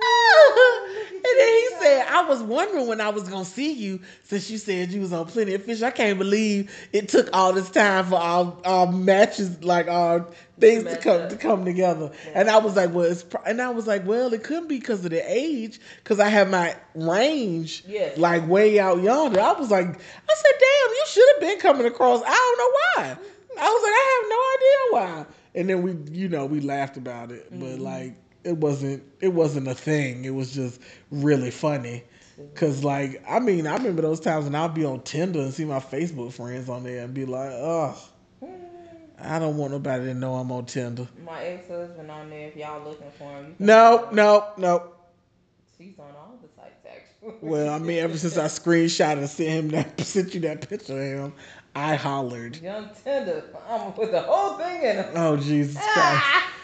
[0.00, 4.56] and then he said, I was wondering when I was gonna see you since you
[4.56, 5.82] said you was on Plenty of Fish.
[5.82, 10.26] I can't believe it took all this time for our, our matches, like our
[10.58, 11.28] things to come up.
[11.30, 12.10] to come together.
[12.34, 14.78] And I was like, well, it's pro- and I was like, well, it couldn't be
[14.78, 18.16] because of the age, because I have my range Yes.
[18.16, 19.40] like way out yonder.
[19.40, 22.22] I was like, I said, damn, you should have been coming across.
[22.24, 23.16] I don't know why.
[23.62, 25.34] I was like, I have no idea why.
[25.54, 27.82] And then we, you know, we laughed about it, but Mm-hmm.
[27.82, 28.14] like
[28.44, 30.24] it wasn't, it wasn't a thing.
[30.24, 32.04] It was just really funny.
[32.54, 35.64] Cause like, I mean, I remember those times when I'd be on Tinder and see
[35.64, 37.96] my Facebook friends on there and be like, oh,
[39.22, 41.06] I don't want nobody to know I'm on Tinder.
[41.24, 42.48] My ex husband on there.
[42.48, 44.92] If y'all looking for him, No, no, no.
[45.76, 47.48] She's on all the sites actually.
[47.48, 50.94] Well, I mean, ever since I screenshot and sent him that, sent you that picture
[50.94, 51.32] of him,
[51.74, 52.56] I hollered.
[52.58, 55.06] Young Tinder, I'm gonna put the whole thing in him.
[55.14, 55.92] Oh Jesus ah!
[55.92, 56.46] Christ!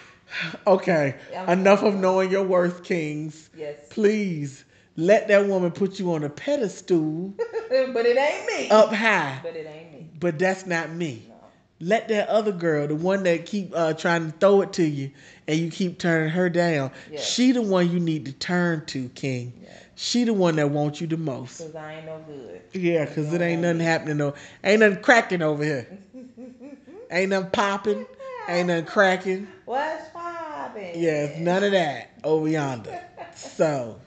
[0.67, 1.15] Okay,
[1.47, 3.49] enough of knowing your worth, kings.
[3.57, 4.66] Yes, Please
[4.97, 7.35] let that woman put you on a pedestal
[7.69, 8.71] but it ain't me.
[8.71, 9.39] up high.
[9.43, 10.09] But it ain't me.
[10.19, 11.27] But that's not me.
[11.29, 11.35] No.
[11.79, 15.11] Let that other girl, the one that keep uh, trying to throw it to you,
[15.47, 16.91] and you keep turning her down.
[17.11, 17.21] Yeah.
[17.21, 19.53] She the one you need to turn to, King.
[19.63, 19.71] Yeah.
[19.95, 21.59] She the one that wants you the most.
[21.59, 22.63] Cause I ain't no good.
[22.73, 25.99] Yeah, cause it ain't nothing happening No, Ain't nothing cracking over here.
[27.11, 28.07] Ain't nothing popping.
[28.49, 29.49] Ain't nothing cracking.
[29.65, 30.93] What's poppin'?
[31.01, 33.01] Yes, none of that over yonder.
[33.35, 33.99] So,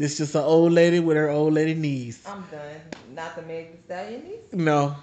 [0.00, 2.22] this just an old lady with her old lady knees.
[2.26, 2.80] I'm done.
[3.12, 4.38] Not the Meg Thee Stallion niece.
[4.50, 4.96] No,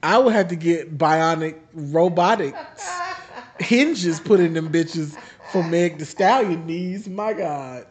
[0.00, 2.54] I would have to get bionic robotic
[3.58, 5.18] hinges put in them bitches
[5.50, 7.08] for Meg Thee Stallion knees.
[7.08, 7.86] My God.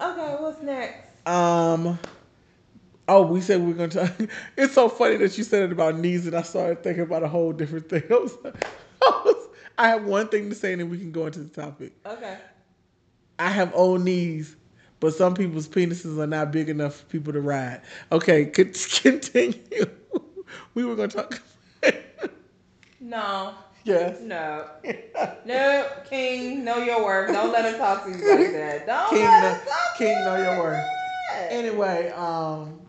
[0.00, 1.06] Okay, what's next?
[1.28, 1.96] Um.
[3.06, 4.28] Oh, we said we are gonna talk.
[4.56, 7.28] It's so funny that you said it about knees, and I started thinking about a
[7.28, 8.02] whole different thing.
[8.10, 11.26] I, was, I, was, I have one thing to say, and then we can go
[11.26, 11.92] into the topic.
[12.04, 12.38] Okay.
[13.42, 14.56] I have old knees,
[15.00, 17.82] but some people's penises are not big enough for people to ride.
[18.12, 19.54] Okay, continue.
[20.74, 21.40] we were gonna talk.
[23.00, 23.54] No.
[23.84, 24.20] yes.
[24.20, 24.66] No.
[25.44, 27.32] No, King, know your worth.
[27.32, 28.86] Don't let him talk to you like that.
[28.86, 30.88] Don't King, let him talk King, you know your worth.
[31.50, 32.81] Anyway, um,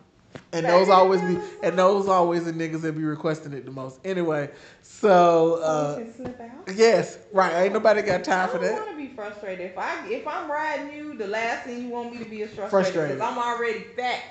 [0.53, 3.99] and those always be, and those always the niggas that be requesting it the most.
[4.05, 4.49] Anyway,
[4.81, 6.75] so uh, we can slip out.
[6.75, 7.63] yes, right.
[7.63, 9.65] Ain't nobody got time I for don't want to be frustrated.
[9.71, 12.49] If I if I'm riding you, the last thing you want me to be is
[12.53, 13.17] frustrated Frustrated.
[13.17, 14.21] because I'm already fat.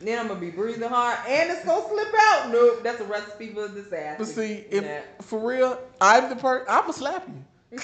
[0.00, 2.50] Then I'm gonna be breathing hard, and it's gonna slip out.
[2.52, 4.14] Nope, that's a recipe for disaster.
[4.18, 5.00] But see, if Nah.
[5.22, 6.66] for real, I'm the person.
[6.68, 7.78] I'ma slap you.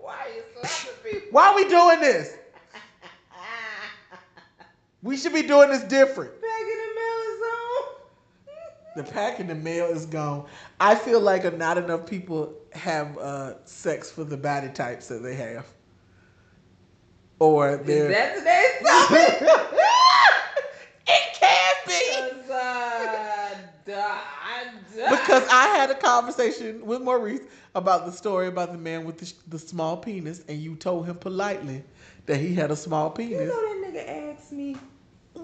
[0.00, 1.28] Why are you slapping people?
[1.32, 2.36] Why are we doing this?
[5.04, 6.32] We should be doing this different.
[6.40, 6.46] The
[6.96, 7.84] mail is on.
[8.96, 10.46] The pack in the mail is gone.
[10.80, 15.34] I feel like not enough people have uh, sex for the body types that they
[15.34, 15.66] have,
[17.38, 18.08] or Is they're.
[18.08, 19.48] that today's topic?
[21.06, 22.38] it can't be.
[22.40, 24.64] Because, uh, duh, I-
[24.96, 25.10] duh.
[25.10, 27.42] Because I had a conversation with Maurice
[27.74, 31.16] about the story about the man with the, the small penis, and you told him
[31.16, 31.82] politely
[32.26, 33.40] that he had a small penis.
[33.40, 34.76] You know that nigga asked me.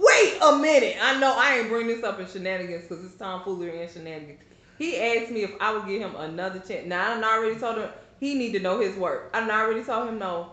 [0.00, 0.96] Wait a minute.
[1.00, 4.40] I know I ain't bring this up in shenanigans because it's tomfoolery and shenanigans.
[4.78, 6.86] He asked me if I would give him another chance.
[6.86, 9.30] Now I already told him he need to know his work.
[9.34, 10.52] I already told him no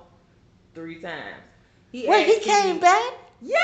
[0.73, 1.37] three times.
[1.91, 3.13] He Wait, he came me- back?
[3.41, 3.63] Yes.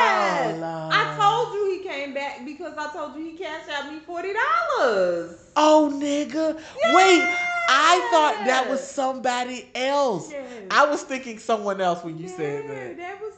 [0.00, 3.98] Oh, I told you he came back because I told you he cashed out me
[3.98, 5.50] forty dollars.
[5.56, 6.54] Oh, nigga.
[6.94, 7.28] Wait,
[7.68, 10.30] I thought that was somebody else.
[10.30, 10.46] Yes.
[10.70, 12.96] I was thinking someone else when you said that.
[12.96, 13.34] That was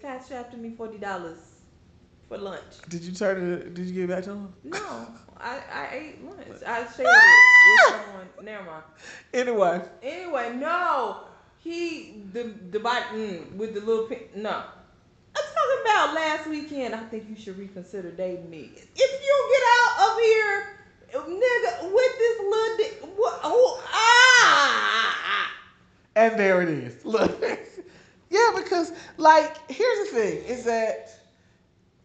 [0.00, 1.38] cashed out to me forty dollars
[2.28, 2.80] for lunch.
[2.88, 3.74] Did you turn it?
[3.74, 4.52] Did you give it back to him?
[4.64, 4.78] No,
[5.38, 6.62] I, I ate lunch.
[6.66, 8.28] I shared it with someone.
[8.42, 8.84] Never mind.
[9.34, 11.20] Anyway, Anyway, no,
[11.58, 14.20] he the the mm, with the little pin.
[14.34, 14.64] No, I'm
[15.34, 16.94] talking about last weekend.
[16.94, 18.70] I think you should reconsider dating me.
[18.74, 20.72] If you get out of here,
[21.14, 23.40] nigga, with this little dick, what?
[23.44, 25.52] Oh, ah!
[26.16, 27.04] and there it is.
[27.04, 27.42] Look,
[28.32, 31.10] yeah, because like here's the thing: is that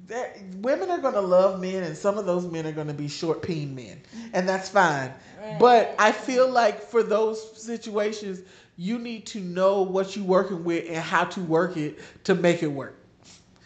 [0.07, 3.41] that women are gonna love men, and some of those men are gonna be short
[3.41, 4.01] peen men,
[4.33, 5.13] and that's fine.
[5.59, 8.41] But I feel like for those situations,
[8.75, 12.61] you need to know what you're working with and how to work it to make
[12.61, 12.95] it work.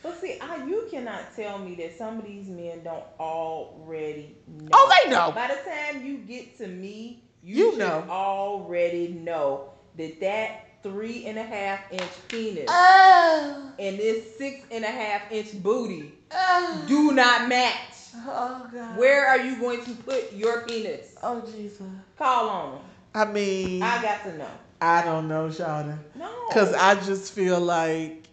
[0.03, 4.69] But see, I, you cannot tell me that some of these men don't already know.
[4.73, 5.31] Oh, they know.
[5.31, 8.05] By the time you get to me, you, You know.
[8.09, 14.83] already know that that three and a half inch penis Oh, and this six and
[14.83, 17.75] a half inch booty oh, do not match.
[18.15, 18.97] oh God.
[18.97, 21.15] Where are you going to put your penis?
[21.23, 21.81] Oh Jesus.
[22.17, 22.81] Call on them.
[23.13, 24.47] I mean, I got to know.
[24.79, 25.97] I don't know, Shauna.
[26.15, 26.31] No.
[26.51, 28.27] Cause I just feel like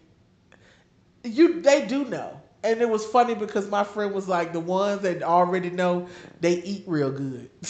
[1.23, 2.39] you they do know.
[2.63, 6.09] And it was funny because my friend was like, the ones that already know,
[6.41, 7.49] they eat real good.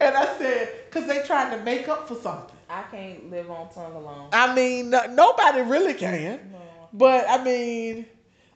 [0.00, 2.55] and I said, because they trying to make up for something.
[2.68, 4.28] I can't live on tongue alone.
[4.32, 6.40] I mean, no- nobody really can.
[6.52, 6.58] No.
[6.92, 8.06] But I mean,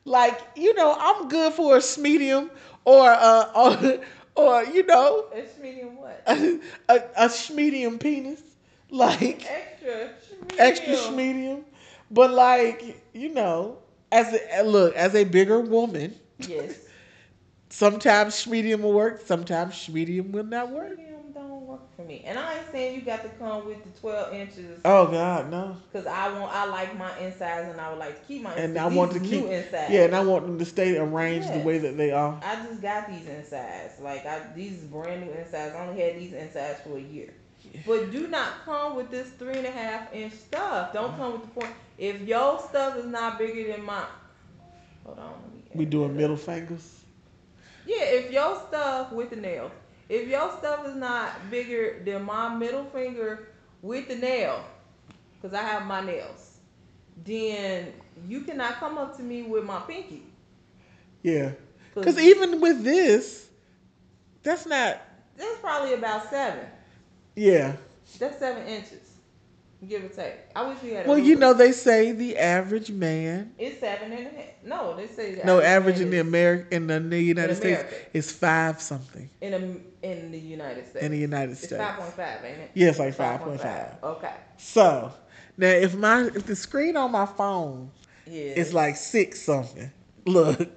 [0.05, 2.51] like, you know, I'm good for a medium
[2.85, 4.01] or uh or,
[4.37, 6.23] or you know, It's medium what?
[6.27, 8.43] a, a, a medium penis.
[8.91, 10.11] Like Extra.
[10.59, 11.17] extra medium.
[11.17, 11.65] medium.
[12.11, 13.79] But like, you know,
[14.11, 16.79] as a look, as a bigger woman, Yes.
[17.71, 20.99] sometimes medium will work, sometimes medium will not work.
[20.99, 21.01] Work
[22.01, 22.23] for me.
[22.27, 24.81] And I ain't saying you got to come with the 12 inches.
[24.85, 25.77] Oh God, no.
[25.93, 28.77] Cause I want, I like my insides, and I would like to keep my And
[28.77, 28.93] insides.
[28.93, 29.93] I want to keep insides.
[29.93, 32.41] Yeah, and I want them to stay arranged the way that they are.
[32.45, 34.01] I just got these insides.
[34.01, 35.75] Like I, these brand new insides.
[35.75, 37.33] I only had these insides for a year.
[37.87, 40.93] But do not come with this three and a half inch stuff.
[40.95, 41.75] Don't come with the point.
[41.99, 44.05] If your stuff is not bigger than mine,
[45.05, 45.27] hold on.
[45.27, 47.01] let me We doing middle fingers.
[47.87, 49.71] Yeah, if your stuff with the nail,
[50.11, 53.49] if your stuff is not bigger than my middle finger
[53.81, 54.65] with the nail,
[55.41, 56.59] because I have my nails,
[57.25, 57.93] then
[58.29, 60.25] you cannot come up to me with my pinky.
[61.23, 61.53] Yeah.
[61.95, 63.49] Because even with this,
[64.43, 65.01] that's not.
[65.37, 66.67] that's probably about seven.
[67.37, 67.77] Yeah.
[68.19, 69.10] That's seven inches,
[69.89, 70.35] give or take.
[70.55, 71.07] I wish we had.
[71.07, 73.53] A Well, you know they say the average man.
[73.59, 74.45] it's seven and a half.
[74.65, 77.21] No, they say the No, average man in the is America in the, in the
[77.23, 81.05] United States is five something in a, in the United States.
[81.05, 81.73] in the United States.
[81.73, 82.71] it's five point five, ain't it?
[82.75, 83.59] Yeah, it's like 5.5.
[83.61, 84.03] 5.5.
[84.05, 84.35] Okay.
[84.59, 85.13] So
[85.57, 87.91] Now, if my if the screen on my phone
[88.27, 88.53] Yeah.
[88.55, 89.91] is like six something,
[90.27, 90.69] look.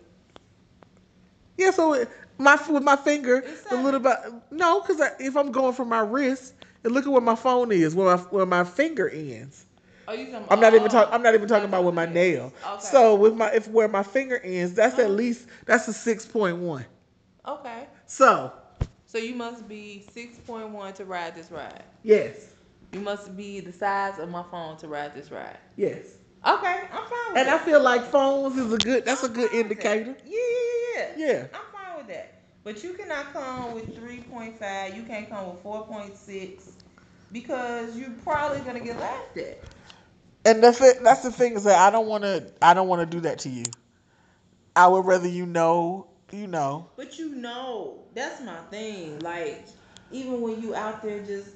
[1.58, 4.16] Yeah, so it, my with my finger, a little bit.
[4.52, 7.96] No, because if I'm going from my wrist, and look at where my phone is,
[7.96, 9.66] where my where my finger ends.
[10.08, 11.14] Oh, you talking I'm not even oh, talking.
[11.14, 12.54] I'm not even talking about with my nail.
[12.66, 12.80] Okay.
[12.80, 15.14] So with my if where my finger ends, that's at Uh-huh.
[15.14, 16.86] least that's a six point one.
[17.48, 17.88] Okay.
[18.06, 18.52] So
[19.06, 21.84] So you must be six point one to ride this ride.
[22.04, 22.54] yes,
[22.92, 25.58] You must be the size of my phone to ride this ride.
[25.76, 27.38] yes, Okay, I'm fine with that.
[27.38, 29.06] and I feel like phones is a good.
[29.06, 29.60] That's a I'm good with that.
[29.60, 30.16] indicator.
[30.26, 31.28] Yeah, yeah, yeah.
[31.28, 31.48] Yeah.
[31.54, 32.33] I'm fine with that.
[32.64, 34.96] But you cannot come with 3.5.
[34.96, 36.72] You can't come with 4.6
[37.32, 39.60] because you're probably gonna get laughed at.
[40.46, 41.04] And that's it.
[41.04, 42.52] That's the thing is that I don't want to.
[42.62, 43.64] I don't want to do that to you.
[44.76, 46.08] I would rather you know.
[46.32, 46.88] You know.
[46.96, 49.20] But you know, that's my thing.
[49.20, 49.68] Like,
[50.12, 51.50] even when you out there just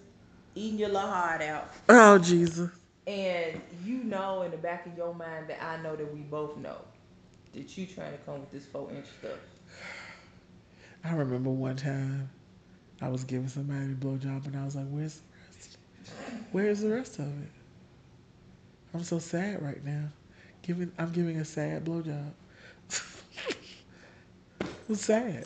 [0.56, 2.70] eating your little heart out, Oh Jesus.
[3.08, 6.58] and you know in the back of your mind that I know that we both
[6.58, 6.78] know
[7.54, 9.40] that you trying to come with this four inch stuff.
[11.08, 12.30] I remember one time
[13.02, 15.78] I was giving somebody a blowjob and I was like, "Where's the rest?
[16.52, 17.50] Where's the rest of it?
[18.94, 20.10] I'm so sad right now.
[20.64, 22.32] Giving I'm giving a sad blowjob.
[24.90, 25.46] it's sad.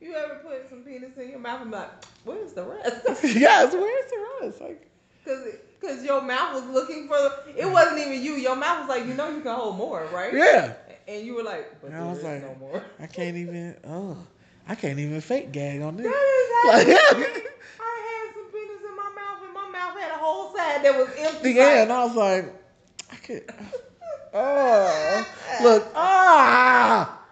[0.00, 1.90] you ever put some penis in your mouth and be like,
[2.22, 3.04] where's the rest?
[3.24, 4.60] yes, where's the rest?
[4.60, 4.88] Like,
[5.24, 5.44] Cause,
[5.80, 8.34] Cause your mouth was looking for the, it wasn't even you.
[8.34, 10.32] Your mouth was like, you know you can hold more, right?
[10.32, 10.74] yeah.
[11.08, 12.84] And you were like, but And I was like, no more.
[13.00, 13.74] I can't even.
[13.88, 14.18] Oh,
[14.68, 16.06] I can't even fake gag on this.
[16.06, 16.96] That is Like-
[17.80, 20.94] I had some penis in my mouth and my mouth had a whole side that
[20.96, 21.52] was empty.
[21.52, 22.54] Yeah, and I was like,
[23.10, 23.44] I could.
[24.34, 25.26] Oh,
[25.62, 25.90] look.
[25.94, 27.22] Ah!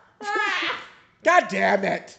[1.23, 2.19] God damn it.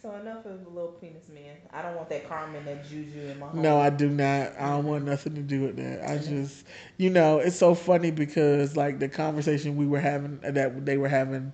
[0.00, 1.56] So enough of the little penis man.
[1.72, 3.60] I don't want that karma and that juju in my home.
[3.60, 4.52] No, I do not.
[4.58, 6.08] I don't want nothing to do with that.
[6.08, 6.64] I just,
[6.96, 11.08] you know, it's so funny because like the conversation we were having that they were
[11.08, 11.52] having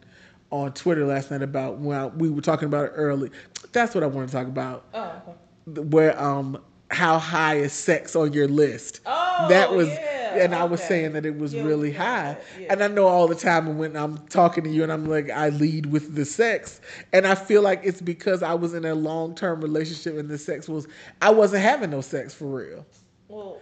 [0.51, 3.31] on Twitter last night about when I, we were talking about it early.
[3.73, 4.85] That's what I want to talk about.
[4.95, 5.23] Oh.
[5.29, 5.81] okay.
[5.81, 6.59] Where um
[6.91, 9.01] how high is sex on your list?
[9.07, 12.37] Oh, that was yeah, and I was saying that it was Yeah, really high.
[12.59, 12.73] yeah.
[12.73, 15.49] And I know all the time when I'm talking to you and I'm like I
[15.51, 16.81] lead with the sex
[17.13, 20.69] and I feel like it's because I was in a long-term relationship and the sex
[20.69, 20.87] was
[21.23, 22.87] I wasn't having no sex for real.
[23.29, 23.61] Well,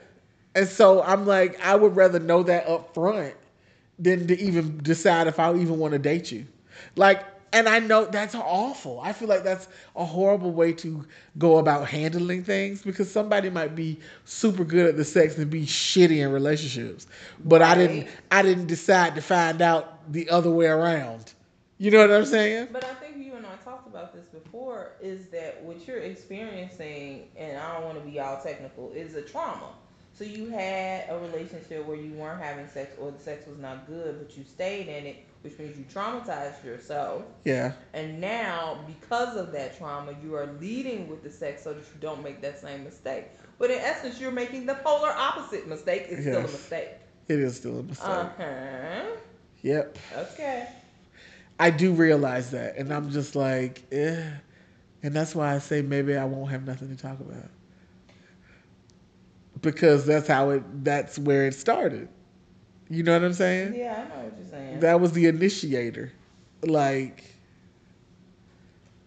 [0.55, 3.35] And so I'm like I would rather know that up front
[3.99, 6.47] than to even decide if I even want to date you.
[6.97, 7.25] Like
[7.55, 9.01] and I know that's awful.
[9.01, 11.07] I feel like that's a horrible way to
[11.39, 15.65] go about handling things because somebody might be super good at the sex and be
[15.65, 17.07] shitty in relationships.
[17.45, 21.33] But I didn't I didn't decide to find out the other way around.
[21.79, 22.69] You know what I'm saying?
[22.73, 27.29] But I think you and I talked about this before is that what you're experiencing,
[27.37, 29.75] and I don't want to be all technical, is a trauma.
[30.15, 33.87] So you had a relationship where you weren't having sex or the sex was not
[33.87, 37.25] good, but you stayed in it, which means you traumatized yourself.
[37.45, 37.73] Yeah.
[37.93, 42.01] And now, because of that trauma, you are leading with the sex so that you
[42.01, 43.27] don't make that same mistake.
[43.59, 46.07] But in essence, you're making the polar opposite mistake.
[46.09, 46.53] It's still a Yes.
[46.53, 46.91] mistake.
[47.29, 48.09] It is still a mistake.
[48.09, 49.05] Uh huh.
[49.63, 49.99] Yep.
[50.17, 50.69] Okay.
[51.59, 54.23] I do realize that, and I'm just like, eh.
[55.03, 57.51] And that's why I say maybe I won't have nothing to talk about.
[59.65, 62.09] Because that's how it that's where it started.
[62.91, 63.75] You know what I'm saying?
[63.75, 64.81] Yeah, I know what you're saying.
[64.81, 66.13] That was the initiator.
[66.63, 67.25] Like,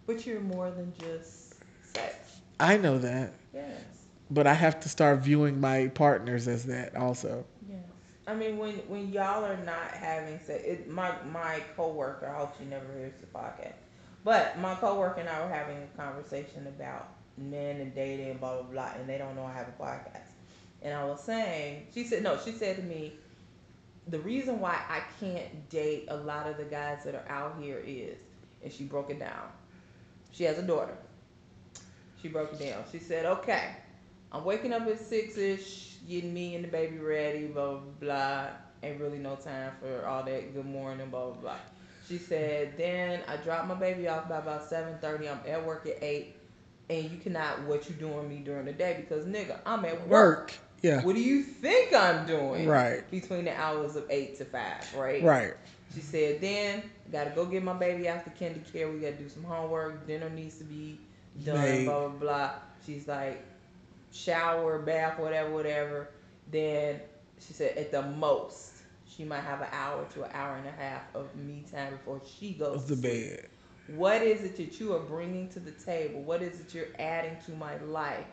[0.08, 2.41] but you're more than just sex.
[2.60, 4.08] I know that, Yes.
[4.32, 7.45] but I have to start viewing my partners as that also.
[7.70, 7.80] Yes.
[8.28, 12.28] I mean, when when y'all are not having sex, it, my my coworker.
[12.28, 13.76] I hope she never hears the podcast.
[14.24, 18.62] But my coworker and I were having a conversation about men and dating and blah
[18.62, 20.26] blah blah, and they don't know I have a podcast.
[20.82, 22.38] And I was saying, she said no.
[22.43, 23.13] She said to me,
[24.07, 27.82] the reason why I can't date a lot of the guys that are out here
[27.86, 28.17] is,
[28.63, 29.49] and she broke it down.
[30.32, 30.95] She has a daughter.
[32.21, 32.84] She broke it down.
[32.91, 33.71] She said, okay,
[34.32, 38.47] I'm waking up at six ish, getting me and the baby ready, blah blah blah.
[38.84, 41.55] Ain't really no time for all that good morning, blah blah blah.
[42.07, 45.28] She said, then I drop my baby off by about seven thirty.
[45.28, 46.36] I'm at work at eight,
[46.89, 50.09] and you cannot what you doing me during the day because nigga, I'm at work.
[50.09, 50.53] Work.
[50.82, 51.03] Yeah.
[51.03, 52.67] What do you think I'm doing?
[52.67, 53.09] Right.
[53.09, 55.23] Between the hours of eight to five, right?
[55.23, 55.53] Right.
[55.95, 58.89] She said, then gotta go get my baby after kinder care.
[58.91, 60.05] We gotta do some homework.
[60.05, 60.99] Dinner needs to be
[61.43, 61.57] done.
[61.57, 61.86] Made.
[61.86, 62.51] Blah blah blah.
[62.86, 63.43] She's like,
[64.11, 66.09] shower, bath, whatever, whatever.
[66.51, 66.99] Then
[67.39, 68.73] she said, at the most,
[69.07, 72.21] she might have an hour to an hour and a half of me time before
[72.25, 73.47] she goes to bed.
[73.95, 76.21] What is it that you are bringing to the table?
[76.21, 78.25] What is it you're adding to my life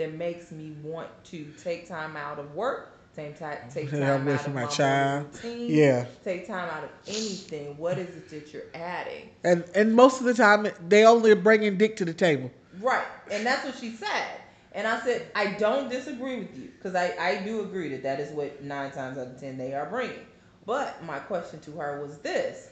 [0.00, 4.46] that makes me want to take time out of work, take time, take time out
[4.46, 5.26] of my my child.
[5.34, 6.06] routine, Yeah.
[6.24, 7.76] take time out of anything.
[7.76, 9.30] What is it that you're adding?
[9.44, 12.50] And and most of the time they only bringing dick to the table.
[12.80, 13.06] Right.
[13.30, 14.26] And that's what she said.
[14.72, 18.20] And I said, I don't disagree with you because I, I do agree that that
[18.20, 20.24] is what nine times out of ten they are bringing.
[20.64, 22.70] But my question to her was this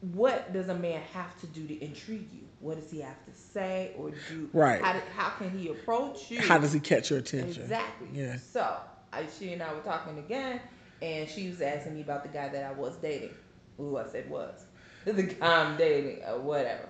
[0.00, 2.43] What does a man have to do to intrigue you?
[2.64, 4.48] What does he have to say or do?
[4.54, 4.82] Right.
[4.82, 6.40] How, do- how can he approach you?
[6.40, 7.62] How does he catch your attention?
[7.62, 8.08] Exactly.
[8.14, 8.36] Yeah.
[8.38, 8.76] So
[9.12, 10.60] I, she and I were talking again,
[11.02, 13.34] and she was asking me about the guy that I was dating.
[13.76, 14.64] Who I said was
[15.04, 16.88] the guy I'm dating, or whatever.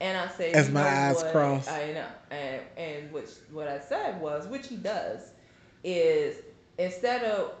[0.00, 1.32] And I said, As my know eyes what?
[1.32, 1.68] cross.
[1.68, 2.06] I know.
[2.30, 5.32] And and which what I said was, which he does,
[5.82, 6.36] is
[6.78, 7.52] instead of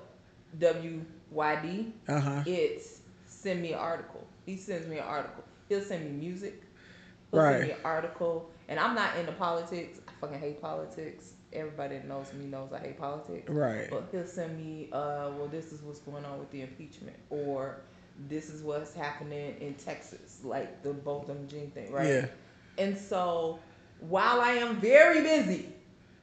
[0.58, 2.42] WYD, Uh huh.
[2.46, 4.26] it's send me an article.
[4.44, 5.44] He sends me an article.
[5.68, 6.62] He'll send me music.
[7.36, 7.52] Right.
[7.58, 8.50] send me an article.
[8.68, 10.00] And I'm not into politics.
[10.08, 11.32] I fucking hate politics.
[11.52, 13.48] Everybody that knows me knows I hate politics.
[13.48, 13.88] Right.
[13.90, 17.80] But he'll send me, uh, well, this is what's going on with the impeachment, or
[18.28, 22.06] this is what's happening in Texas, like the both Botham Jean thing, right?
[22.08, 22.26] Yeah.
[22.78, 23.58] And so,
[24.00, 25.68] while I am very busy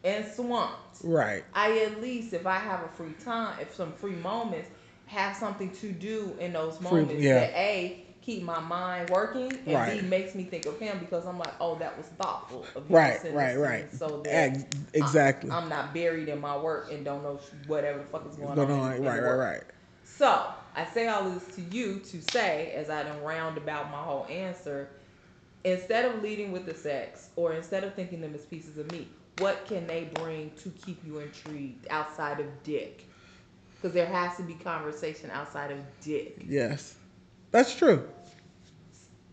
[0.04, 1.44] and swamped, Right.
[1.54, 4.70] I at least, if I have a free time, if some free moments,
[5.06, 7.40] have something to do in those Free- moments yeah.
[7.42, 10.04] that a keep my mind working and Right.
[10.04, 13.20] makes me think of him because I'm like, oh, that was thoughtful of to Right.
[13.24, 13.54] Right.
[13.54, 13.94] this to me Right.
[13.94, 14.58] So that
[14.94, 15.52] exactly.
[15.52, 18.72] I'm not buried in my work and don't know whatever the fuck is going, Going
[18.72, 18.80] on.
[18.80, 19.04] on.
[19.04, 19.22] Right.
[19.22, 19.34] Right.
[19.34, 19.64] Right.
[20.04, 20.46] So
[20.76, 24.26] I say all this to you to say, as I done round about my whole
[24.30, 24.90] answer,
[25.64, 29.10] instead of leading with the sex or instead of thinking them as pieces of meat,
[29.38, 33.10] what can they bring to keep you intrigued outside of dick?
[33.76, 36.46] Because there has to be conversation outside of dick.
[36.48, 36.96] Yes.
[37.54, 38.04] That's true.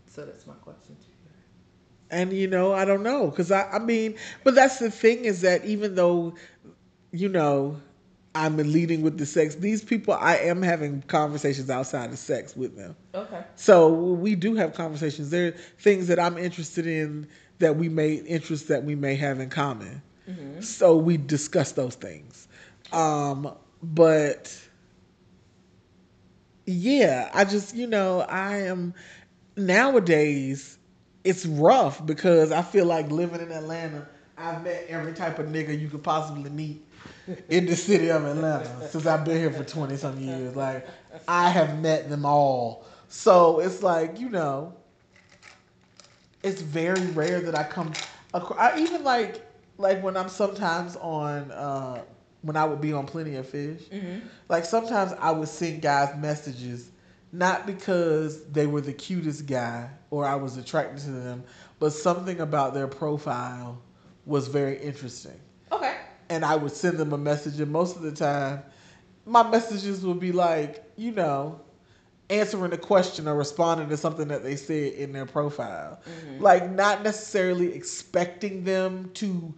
[0.05, 1.07] So that's my question to you.
[2.11, 5.41] And you know, I don't know, cause I, I mean, but that's the thing is
[5.41, 6.35] that even though,
[7.11, 7.81] you know,
[8.35, 12.77] I'm leading with the sex, these people I am having conversations outside of sex with
[12.77, 12.95] them.
[13.15, 13.43] Okay.
[13.55, 15.31] So we do have conversations.
[15.31, 17.27] There are things that I'm interested in
[17.59, 20.01] that we may interests that we may have in common.
[20.61, 22.47] So we discuss those things.
[22.93, 24.55] Um, but
[26.71, 28.93] yeah, I just you know I am
[29.57, 30.77] nowadays.
[31.23, 34.07] It's rough because I feel like living in Atlanta.
[34.37, 36.83] I've met every type of nigga you could possibly meet
[37.49, 40.55] in the city of Atlanta since I've been here for twenty some years.
[40.55, 40.87] Like
[41.27, 42.85] I have met them all.
[43.07, 44.73] So it's like you know,
[46.43, 47.93] it's very rare that I come.
[48.33, 49.45] acro- I even like
[49.77, 52.01] like when I'm sometimes on uh,
[52.41, 53.81] when I would be on Plenty of Fish.
[53.91, 54.19] Mm-hmm.
[54.49, 56.91] Like sometimes I would send guys messages,
[57.31, 61.43] not because they were the cutest guy or I was attracted to them,
[61.79, 63.81] but something about their profile
[64.25, 65.39] was very interesting
[65.71, 65.95] Okay.
[66.29, 68.61] and I would send them a message, and most of the time,
[69.25, 71.61] my messages would be like, you know,
[72.29, 75.99] answering a question or responding to something that they said in their profile.
[76.05, 76.43] Mm-hmm.
[76.43, 79.53] Like, not necessarily expecting them to,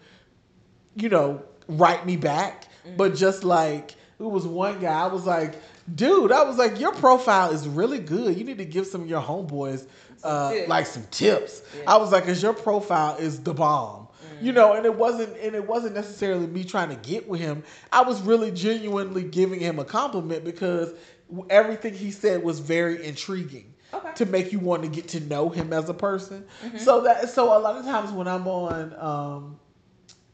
[0.95, 2.65] you know, write me back,
[2.97, 5.55] but just like, it was one guy, I was like,
[5.93, 8.38] dude, I was like, your profile is really good.
[8.38, 9.86] You need to give some of your homeboys,
[10.23, 11.61] uh, like some tips.
[11.77, 11.84] Yeah.
[11.93, 14.07] I was like, cause your profile is the bomb.
[14.41, 17.63] You know, and it wasn't and it wasn't necessarily me trying to get with him.
[17.93, 20.93] I was really genuinely giving him a compliment because
[21.49, 24.09] everything he said was very intriguing Okay.
[24.15, 26.43] to make you want to get to know him as a person.
[26.77, 29.59] So that so a lot of times when I'm on um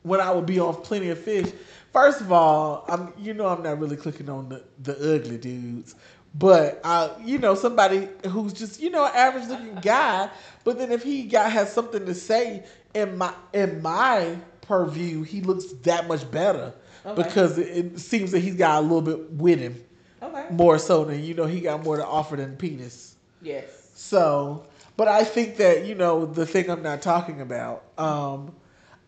[0.03, 1.51] when I would be on Plenty of Fish,
[1.93, 5.95] first of all, I'm you know I'm not really clicking on the, the ugly dudes.
[6.35, 10.29] But I, you know, somebody who's just you know average looking guy.
[10.63, 12.63] But then if he got has something to say
[12.93, 16.73] in my in my purview, he looks that much better
[17.05, 17.23] Okay.
[17.23, 19.81] because it, it seems that he's got a little bit with him
[20.21, 20.47] Okay.
[20.51, 23.15] more so than you know he got more to offer than penis.
[23.41, 23.89] Yes.
[23.95, 24.65] So,
[24.97, 27.83] but I think that you know the thing I'm not talking about.
[27.97, 28.53] Um,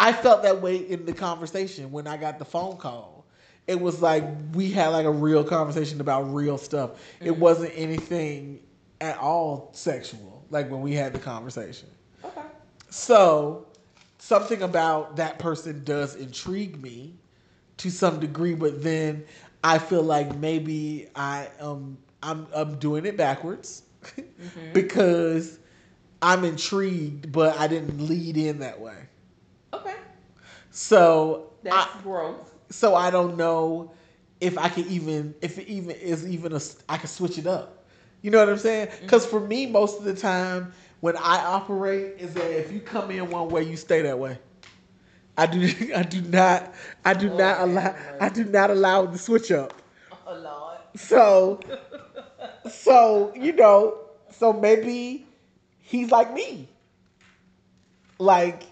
[0.02, 3.24] I felt that way in the conversation when I got the phone call.
[3.68, 4.24] It was like
[4.54, 7.00] we had like a real conversation about real stuff.
[7.20, 8.62] It wasn't anything
[9.00, 10.44] at all sexual.
[10.50, 11.88] Like when we had the conversation.
[12.26, 12.42] Okay.
[12.90, 13.68] So,
[14.18, 17.14] something about that person does intrigue me
[17.78, 19.24] to some degree, but then
[19.64, 23.84] I feel like maybe I um I'm I'm doing it backwards
[24.74, 25.60] because
[26.24, 28.96] I'm intrigued, but I didn't lead in that way.
[30.72, 32.56] So That's I, growth.
[32.70, 33.92] so I don't know
[34.40, 36.60] if I can even if it even is even a
[36.90, 37.86] I can switch it up.
[38.22, 38.88] You know what I'm saying?
[38.88, 39.06] Mm-hmm.
[39.06, 43.12] Because for me, most of the time when I operate is that if you come
[43.12, 44.38] in one way, you stay that way.
[45.38, 47.96] I do I do not I do Lord not allow.
[48.20, 49.74] I do not allow the switch up.
[50.26, 50.78] Oh Lord.
[50.96, 51.60] So
[52.72, 53.98] so you know,
[54.32, 55.28] so maybe
[55.80, 56.70] he's like me.
[58.20, 58.64] Like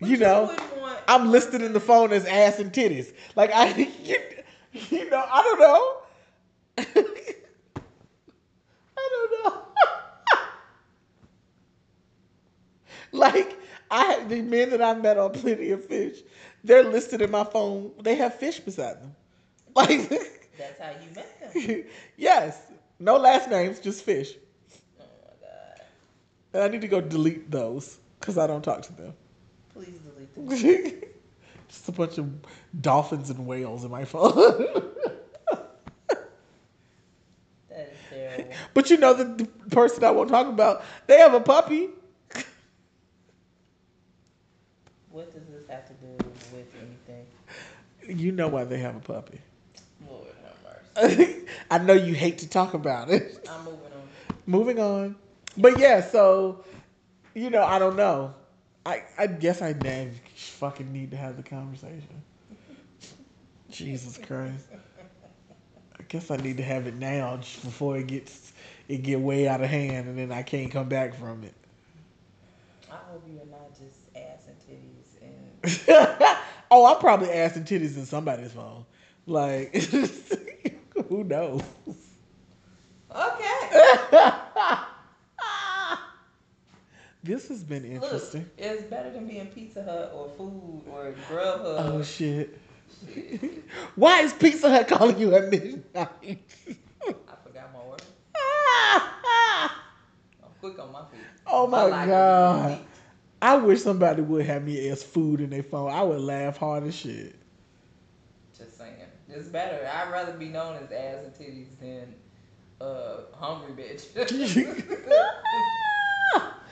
[0.00, 3.12] But you know, wouldn't want- I'm listed in the phone as ass and titties.
[3.36, 4.16] Like I you,
[4.90, 5.96] you know, I don't know.
[8.96, 9.62] I don't know.
[13.12, 13.58] like
[13.90, 16.18] I the men that I've met on Plenty of Fish,
[16.62, 17.92] they're listed in my phone.
[18.02, 19.14] They have fish beside them.
[19.76, 21.84] Like That's how you met them.
[22.16, 22.60] yes,
[23.00, 24.34] no last names, just fish.
[25.00, 25.80] Oh my god.
[26.52, 29.14] And I need to go delete those because I don't talk to them.
[29.74, 30.34] Please delete
[31.02, 31.10] them.
[31.68, 32.30] just a bunch of
[32.80, 34.32] dolphins and whales in my phone.
[37.68, 38.54] That is terrible.
[38.72, 41.88] but you know the, the person I won't talk about, they have a puppy.
[45.10, 46.16] What does this have to do
[46.52, 47.26] with anything?
[48.20, 49.40] You know why they have a puppy.
[50.08, 50.28] Lord
[50.94, 51.40] have mercy.
[51.70, 53.48] I know you hate to talk about it.
[53.50, 54.08] I'm moving on.
[54.46, 55.16] Moving on.
[55.56, 56.64] But yeah, so
[57.34, 58.34] you know, I don't know.
[58.86, 62.22] I I guess I damn fucking need to have the conversation.
[63.70, 64.68] Jesus Christ.
[65.98, 68.52] I guess I need to have it now just before it gets
[68.88, 71.54] it get way out of hand and then I can't come back from it.
[72.90, 76.38] I hope you are not just ass and titties and
[76.70, 78.84] oh, I'm probably ass and titties in somebody's phone.
[79.26, 79.74] Like
[81.08, 81.62] who knows?
[83.14, 84.30] Okay.
[87.24, 88.48] this has been Look, interesting.
[88.58, 91.64] it's better than being Pizza Hut or food or Grubhub.
[91.64, 92.58] Oh shit.
[93.96, 95.82] Why is Pizza Hut calling you at midnight?
[95.96, 98.04] I forgot my order.
[100.42, 101.20] I'm quick on my feet.
[101.46, 102.78] oh my like god.
[103.42, 105.90] I wish somebody would have me as food in their phone.
[105.90, 107.34] I would laugh hard as shit.
[108.56, 108.94] Just saying.
[109.28, 109.86] It's better.
[109.92, 112.14] I'd rather be known as ass and titties than
[112.80, 114.04] uh hungry bitch.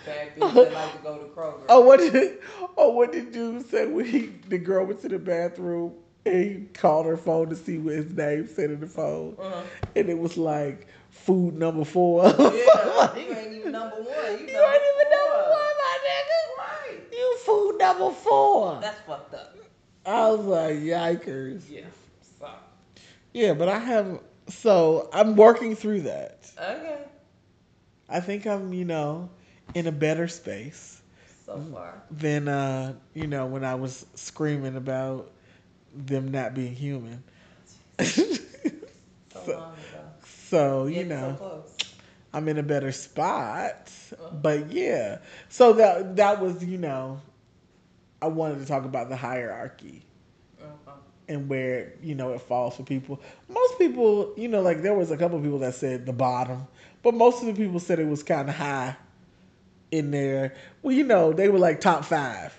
[0.07, 1.65] Bad bitch that like to go to Kroger.
[1.69, 2.39] Oh, what did
[2.77, 5.95] oh what did dude say when he the girl went to the bathroom
[6.25, 9.63] and he called her phone to see what his name said in the phone, Uh-huh.
[9.97, 12.25] and it was like food number four.
[12.25, 12.33] Yeah,
[13.17, 14.07] you ain't even number one.
[14.07, 16.59] You, You number ain't even number one, my nigga.
[16.59, 17.01] Right.
[17.13, 18.79] You food number four.
[18.81, 19.57] That's fucked up.
[20.07, 21.63] I was like, yikers.
[21.69, 21.83] Yeah.
[22.41, 22.49] So.
[23.33, 26.51] Yeah, but I have so I'm working through that.
[26.61, 26.99] Okay.
[28.09, 29.31] I think I'm, you know,
[29.75, 31.03] in a better space
[31.47, 32.03] So far.
[32.11, 35.31] than uh, you know, when I was screaming about
[35.95, 37.23] them not being human.
[39.33, 40.05] So, So- long ago.
[40.25, 41.65] so, you know, So.
[42.33, 43.91] I'm in a better spot.
[44.13, 44.31] Uh-huh.
[44.43, 45.19] But yeah.
[45.49, 47.21] So that that was, you know,
[48.21, 50.05] I wanted to talk about the hierarchy.
[50.61, 50.93] Okay.
[51.29, 53.21] and where you know it falls for people.
[53.49, 56.67] Most people, you know, like there was a couple of people that said the bottom,
[57.03, 58.97] but most of the people said it was kind of high
[59.93, 60.55] in there.
[60.83, 62.57] Well, you know, they were like top five.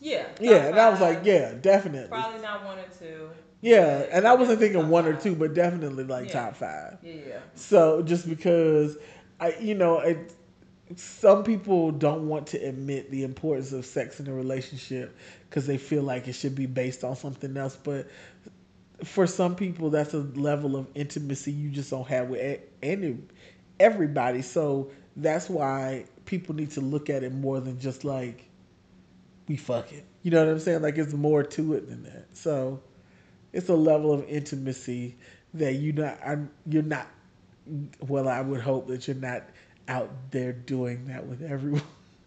[0.00, 0.26] Yeah.
[0.38, 2.08] Yeah, top and I was like, yeah, definitely.
[2.08, 3.30] Probably not one or two.
[3.62, 6.32] Yeah, and I wasn't thinking top one or two, but definitely like Yeah.
[6.32, 6.98] top five.
[7.02, 7.38] Yeah, yeah.
[7.54, 8.98] So just because
[9.40, 10.32] I, you know, it,
[10.96, 15.16] some people don't want to admit the importance of sex in a relationship
[15.48, 17.76] because they feel like it should be based on something else.
[17.82, 18.08] But
[19.04, 23.18] for some people, that's a level of intimacy you just don't have with any
[23.80, 24.42] everybody.
[24.42, 28.44] So that's why people need to look at it more than just like
[29.48, 30.04] we fuck it.
[30.22, 30.82] You know what I'm saying?
[30.82, 32.26] Like it's more to it than that.
[32.34, 32.80] So
[33.52, 35.16] it's a level of intimacy
[35.54, 37.06] that you not I'm, you're not.
[38.06, 39.42] Well, I would hope that you're not
[39.88, 41.82] out there doing that with everyone.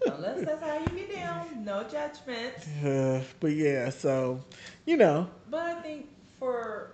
[0.06, 1.66] Unless that's how you get down.
[1.66, 2.54] No judgment.
[2.84, 4.44] Uh, but yeah, so
[4.86, 6.08] you know, But I think
[6.40, 6.92] for,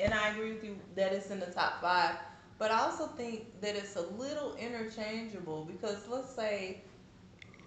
[0.00, 2.16] and I agree with you that it's in the top five,
[2.62, 6.82] but I also think that it's a little interchangeable because let's say,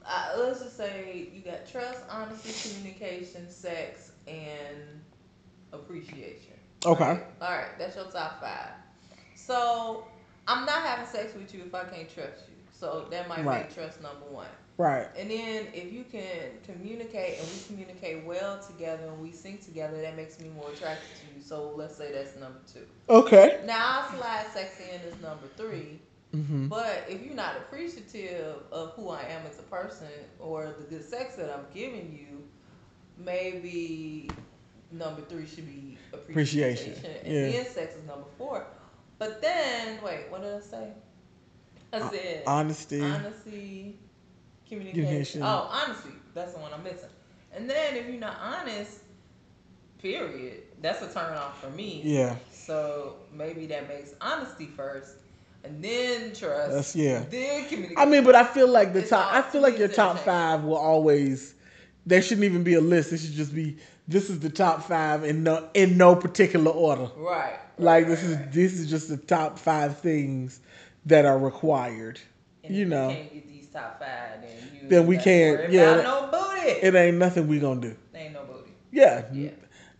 [0.05, 5.01] uh, let's just say you got trust, honesty, communication, sex, and
[5.73, 6.53] appreciation.
[6.85, 7.03] Okay.
[7.03, 7.23] Right?
[7.41, 8.69] All right, that's your top five.
[9.35, 10.05] So
[10.47, 12.55] I'm not having sex with you if I can't trust you.
[12.71, 13.65] So that might Right.
[13.67, 14.47] make trust number one.
[14.77, 19.63] Right, And then if you can communicate and we communicate well together and we sync
[19.65, 21.41] together, that makes me more attracted to you.
[21.41, 22.85] So let's say that's number two.
[23.09, 25.99] okay, Now I slide sex in as number three.
[26.31, 30.07] hmm But if you're not appreciative of who I am as a person
[30.39, 32.43] or the good sex that I'm giving you,
[33.17, 34.29] maybe
[34.91, 36.91] number three should be appreciation.
[36.93, 37.51] Appreciation, And yeah.
[37.51, 38.65] then sex is number four.
[39.17, 40.89] But then, wait, what did I say?
[41.93, 43.01] I said honesty.
[43.01, 43.99] honesty,
[44.67, 45.41] communication.
[45.43, 46.09] Oh, honesty.
[46.33, 47.09] That's the one I'm missing.
[47.53, 48.99] And then if you're not honest,
[50.01, 52.01] period, that's a turn off for me.
[52.03, 52.35] Yeah.
[52.51, 55.15] So maybe that makes honesty first,
[55.63, 56.69] and then trust.
[56.69, 57.23] That's- yeah.
[57.29, 57.97] Then communication.
[57.97, 59.33] I mean, but I feel like the It's top.
[59.33, 61.53] I feel like your top five will always.
[62.05, 63.13] There shouldn't even be a list.
[63.13, 67.09] It should just be this is the top five in no in no particular order.
[67.17, 67.59] right.
[67.77, 68.51] Like right, this is right.
[68.51, 70.59] this is just the top five things
[71.05, 72.19] that are required.
[72.63, 76.01] And you know, you can't get these top five, then you Then we can't- yeah,
[76.01, 76.69] no booty.
[76.71, 77.95] it ain't nothing we gonna do.
[78.13, 78.71] ain't no booty.
[78.91, 79.25] Yeah.
[79.33, 79.49] Yeah.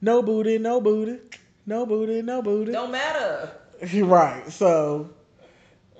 [0.02, 1.20] No booty, no booty,
[1.66, 2.72] no booty, no booty.
[2.72, 3.52] Don't matter.
[3.96, 4.50] right.
[4.52, 5.10] So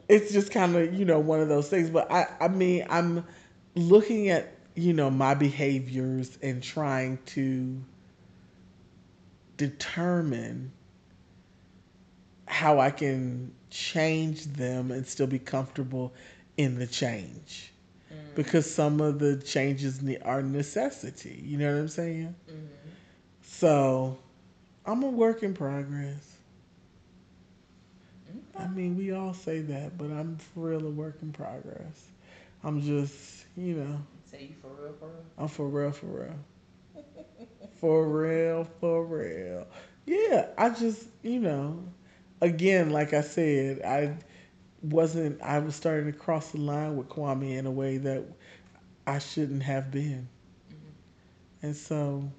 [0.08, 1.90] it's just kind of, you know, one of those things.
[1.90, 3.26] But I, I mean, I'm
[3.76, 7.82] looking at, you know, my behaviors and trying to
[9.58, 10.72] determine
[12.48, 16.14] how I can change them and still be comfortable
[16.58, 17.72] in the change.
[18.12, 18.36] Mm-hmm.
[18.36, 21.42] Because some of the changes are necessity.
[21.44, 22.36] You know what I'm saying?
[22.50, 22.66] Mm-hmm.
[23.42, 24.18] So
[24.86, 26.38] I'm a work in progress.
[28.30, 28.62] Mm-hmm.
[28.62, 32.10] I mean, we all say that, but I'm for real a work in progress.
[32.64, 35.24] I'm just, you know, Say you for real, for real.
[35.38, 36.36] I'm for real, for real.
[37.80, 39.68] For real, for real.
[40.06, 41.84] Yeah, I just, you know,
[42.42, 44.18] again, like I said, I
[44.86, 48.24] wasn't, I was starting to cross the line with Kwame in a way that
[49.08, 50.28] I shouldn't have been.
[51.62, 52.32] And so,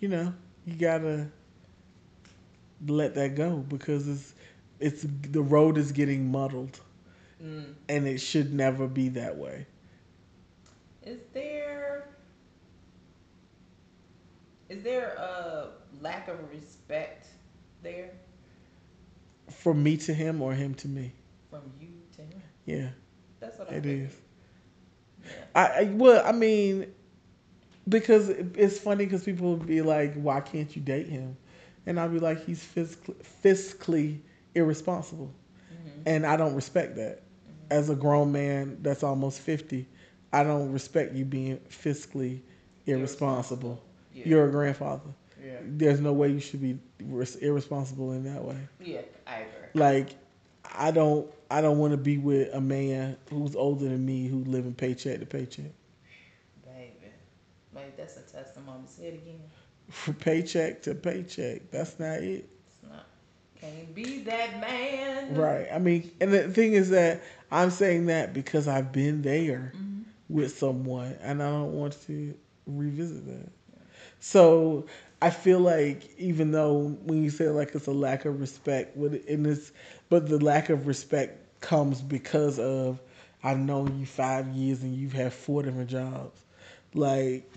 [0.00, 0.32] you know,
[0.64, 1.28] you gotta
[2.86, 4.34] let that go because it's,
[4.80, 6.80] it's, the road is getting muddled
[7.42, 7.74] Mm.
[7.88, 9.66] and it should never be that way.
[11.02, 12.08] Is there
[14.68, 15.70] is there a
[16.00, 17.26] lack of respect
[17.82, 18.10] there
[19.50, 21.12] From me to him or him to me.
[21.50, 22.42] from you to him?
[22.64, 22.88] Yeah.
[23.40, 24.12] That's what I It is.
[25.24, 25.30] Yeah.
[25.54, 26.86] I, I well, I mean,
[27.88, 31.36] because it's funny because people will be like, "Why can't you date him?"
[31.86, 34.20] And I'll be like, "He's fiscally, fiscally
[34.54, 35.32] irresponsible,"
[35.72, 36.02] Mm-hmm.
[36.06, 37.22] and I don't respect that.
[37.70, 39.88] As a grown man that's almost fifty,
[40.32, 42.40] I don't respect you being fiscally
[42.86, 43.82] irresponsible.
[44.12, 44.24] Yeah.
[44.26, 45.10] You're a grandfather.
[45.44, 45.56] Yeah.
[45.62, 46.78] There's no way you should be
[47.40, 48.56] irresponsible in that way.
[48.80, 49.68] Yeah, I agree.
[49.74, 50.10] Like,
[50.74, 54.44] I don't, I don't want to be with a man who's older than me who
[54.44, 55.72] living paycheck to paycheck.
[56.64, 57.12] Baby.
[57.74, 58.84] Like that's a testimony.
[58.86, 59.40] Say it again.
[59.88, 61.70] from paycheck to paycheck.
[61.70, 62.48] That's not it.
[62.66, 63.06] It's not
[63.60, 65.34] can't be that man.
[65.34, 65.68] Right.
[65.72, 70.02] I mean, and the thing is that I'm saying that because I've been there Mm-hmm.
[70.28, 72.34] with someone and I don't want to
[72.66, 73.50] revisit that.
[74.22, 74.86] So
[75.22, 79.14] I feel like even though when you say like it's a lack of respect, with
[79.14, 79.72] it, and it's
[80.10, 83.00] but the lack of respect comes because of
[83.44, 86.44] I've known you five years and you've had four different jobs.
[86.94, 87.50] Like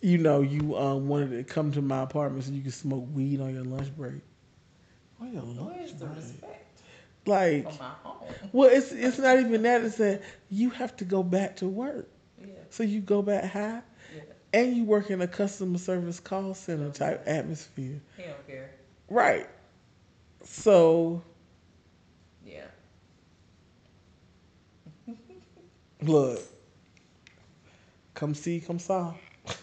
[0.00, 3.40] you know, you um, wanted to come to my apartment so you could smoke weed
[3.40, 4.22] on your lunch break.
[5.20, 6.16] On your lunch Where's the break.
[6.16, 6.82] respect
[7.26, 8.50] Like, for my home?
[8.52, 9.82] well, it's it's not even that.
[9.84, 12.08] It's that you have to go back to work.
[12.40, 12.64] Yeah.
[12.70, 13.87] So you go back high, Yeah.
[14.52, 18.00] And you work in a customer service call center type atmosphere.
[18.16, 18.70] He don't care.
[19.08, 19.48] Right.
[20.42, 21.22] So
[22.44, 22.66] Yeah.
[26.02, 26.40] look,
[28.14, 29.14] come see, come saw.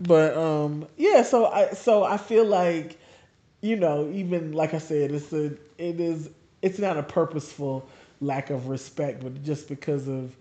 [0.00, 1.22] But um, yeah.
[1.22, 2.98] So I so I feel like,
[3.60, 5.46] you know, even like I said, it's a
[5.78, 7.88] it is it's not a purposeful
[8.20, 10.34] lack of respect, but just because of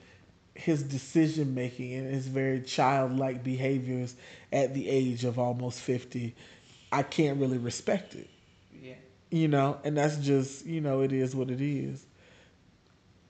[0.55, 4.15] his decision making and his very childlike behaviors
[4.51, 6.35] at the age of almost fifty,
[6.91, 8.29] I can't really respect it.
[8.71, 8.95] yeah.
[9.31, 12.05] You know, and that's just you know it is what it is.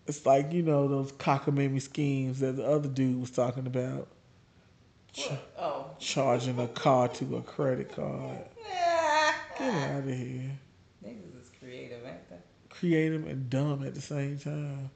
[0.07, 4.07] It's like you know those cockamamie schemes that the other dude was talking about?
[5.57, 5.91] Oh.
[5.99, 8.39] charging a car to a credit card.
[9.57, 10.57] Get out of here.
[11.05, 12.37] Niggas is creative, ain't they?
[12.69, 14.89] Creative and dumb at the same time.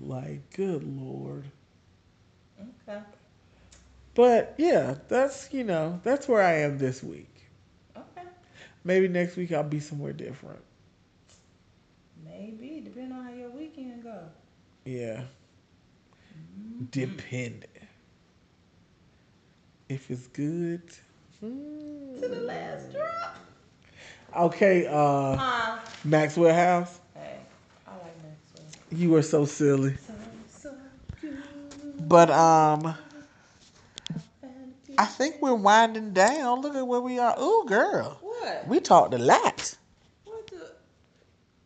[0.00, 1.44] Like, good lord.
[2.88, 3.00] Okay.
[4.14, 7.30] But yeah, that's you know that's where I am this week.
[7.96, 8.26] Okay.
[8.84, 10.60] Maybe next week I'll be somewhere different.
[12.24, 14.18] Maybe, depending on how your weekend go.
[14.84, 15.22] Yeah.
[16.90, 17.64] Depending.
[19.88, 20.82] If it's good.
[21.44, 22.20] mm.
[22.20, 23.36] To the last drop.
[24.36, 27.00] Okay, uh Uh, Maxwell House.
[27.14, 27.38] hey,
[27.86, 28.66] I like Maxwell.
[28.96, 29.96] You are so silly.
[29.96, 30.12] So,
[30.48, 30.70] so
[31.20, 31.36] good.
[32.08, 32.94] But um
[34.96, 36.60] I think we're winding down.
[36.60, 37.34] Look at where we are.
[37.40, 38.18] Ooh girl.
[38.20, 38.68] What?
[38.68, 39.74] We talked a lot.
[40.24, 40.68] What the?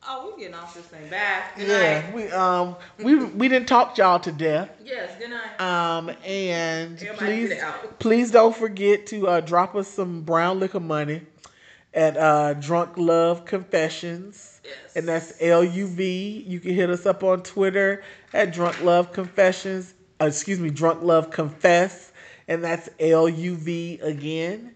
[0.09, 1.11] Oh, we're getting off this thing.
[1.11, 1.43] Bye.
[1.57, 2.15] Good Yeah, night.
[2.15, 4.71] we um we we didn't talk y'all to death.
[4.83, 5.61] Yes, good night.
[5.61, 7.63] Um and Everybody please
[7.99, 11.23] please don't forget to uh, drop us some brown liquor money
[11.95, 14.61] at uh, Drunk Luv Confessions.
[14.65, 14.75] Yes.
[14.97, 16.45] And that's L U V.
[16.47, 19.95] You can hit us up on Twitter at Drunk Luv Confessions.
[20.21, 22.13] Uh, excuse me, Drunk Luv Confess.
[22.47, 24.75] And that's L U V again.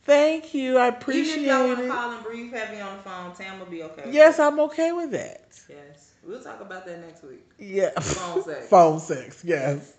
[0.05, 0.77] Thank you.
[0.77, 1.91] I Even appreciate if y'all want to it.
[1.91, 3.33] call and brief, heavy on the phone.
[3.35, 4.09] Tam will be okay.
[4.11, 4.39] Yes.
[4.39, 5.41] I'm okay with that.
[5.69, 6.11] Yes.
[6.25, 7.45] We'll talk about that next week.
[7.59, 7.91] Yeah.
[7.99, 8.67] Phone sex.
[8.69, 9.93] Phone sex, yes.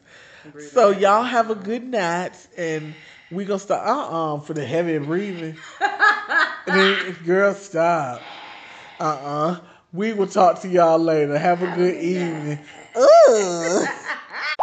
[0.72, 2.94] So y'all have a good night, and
[3.30, 5.56] we gonna start uh uh for the heavy breathing.
[6.66, 8.22] then, girl, stop.
[9.00, 9.60] Uh uh
[9.92, 11.38] We will talk to y'all later.
[11.38, 12.58] Have a good evening.
[12.96, 13.86] Ooh.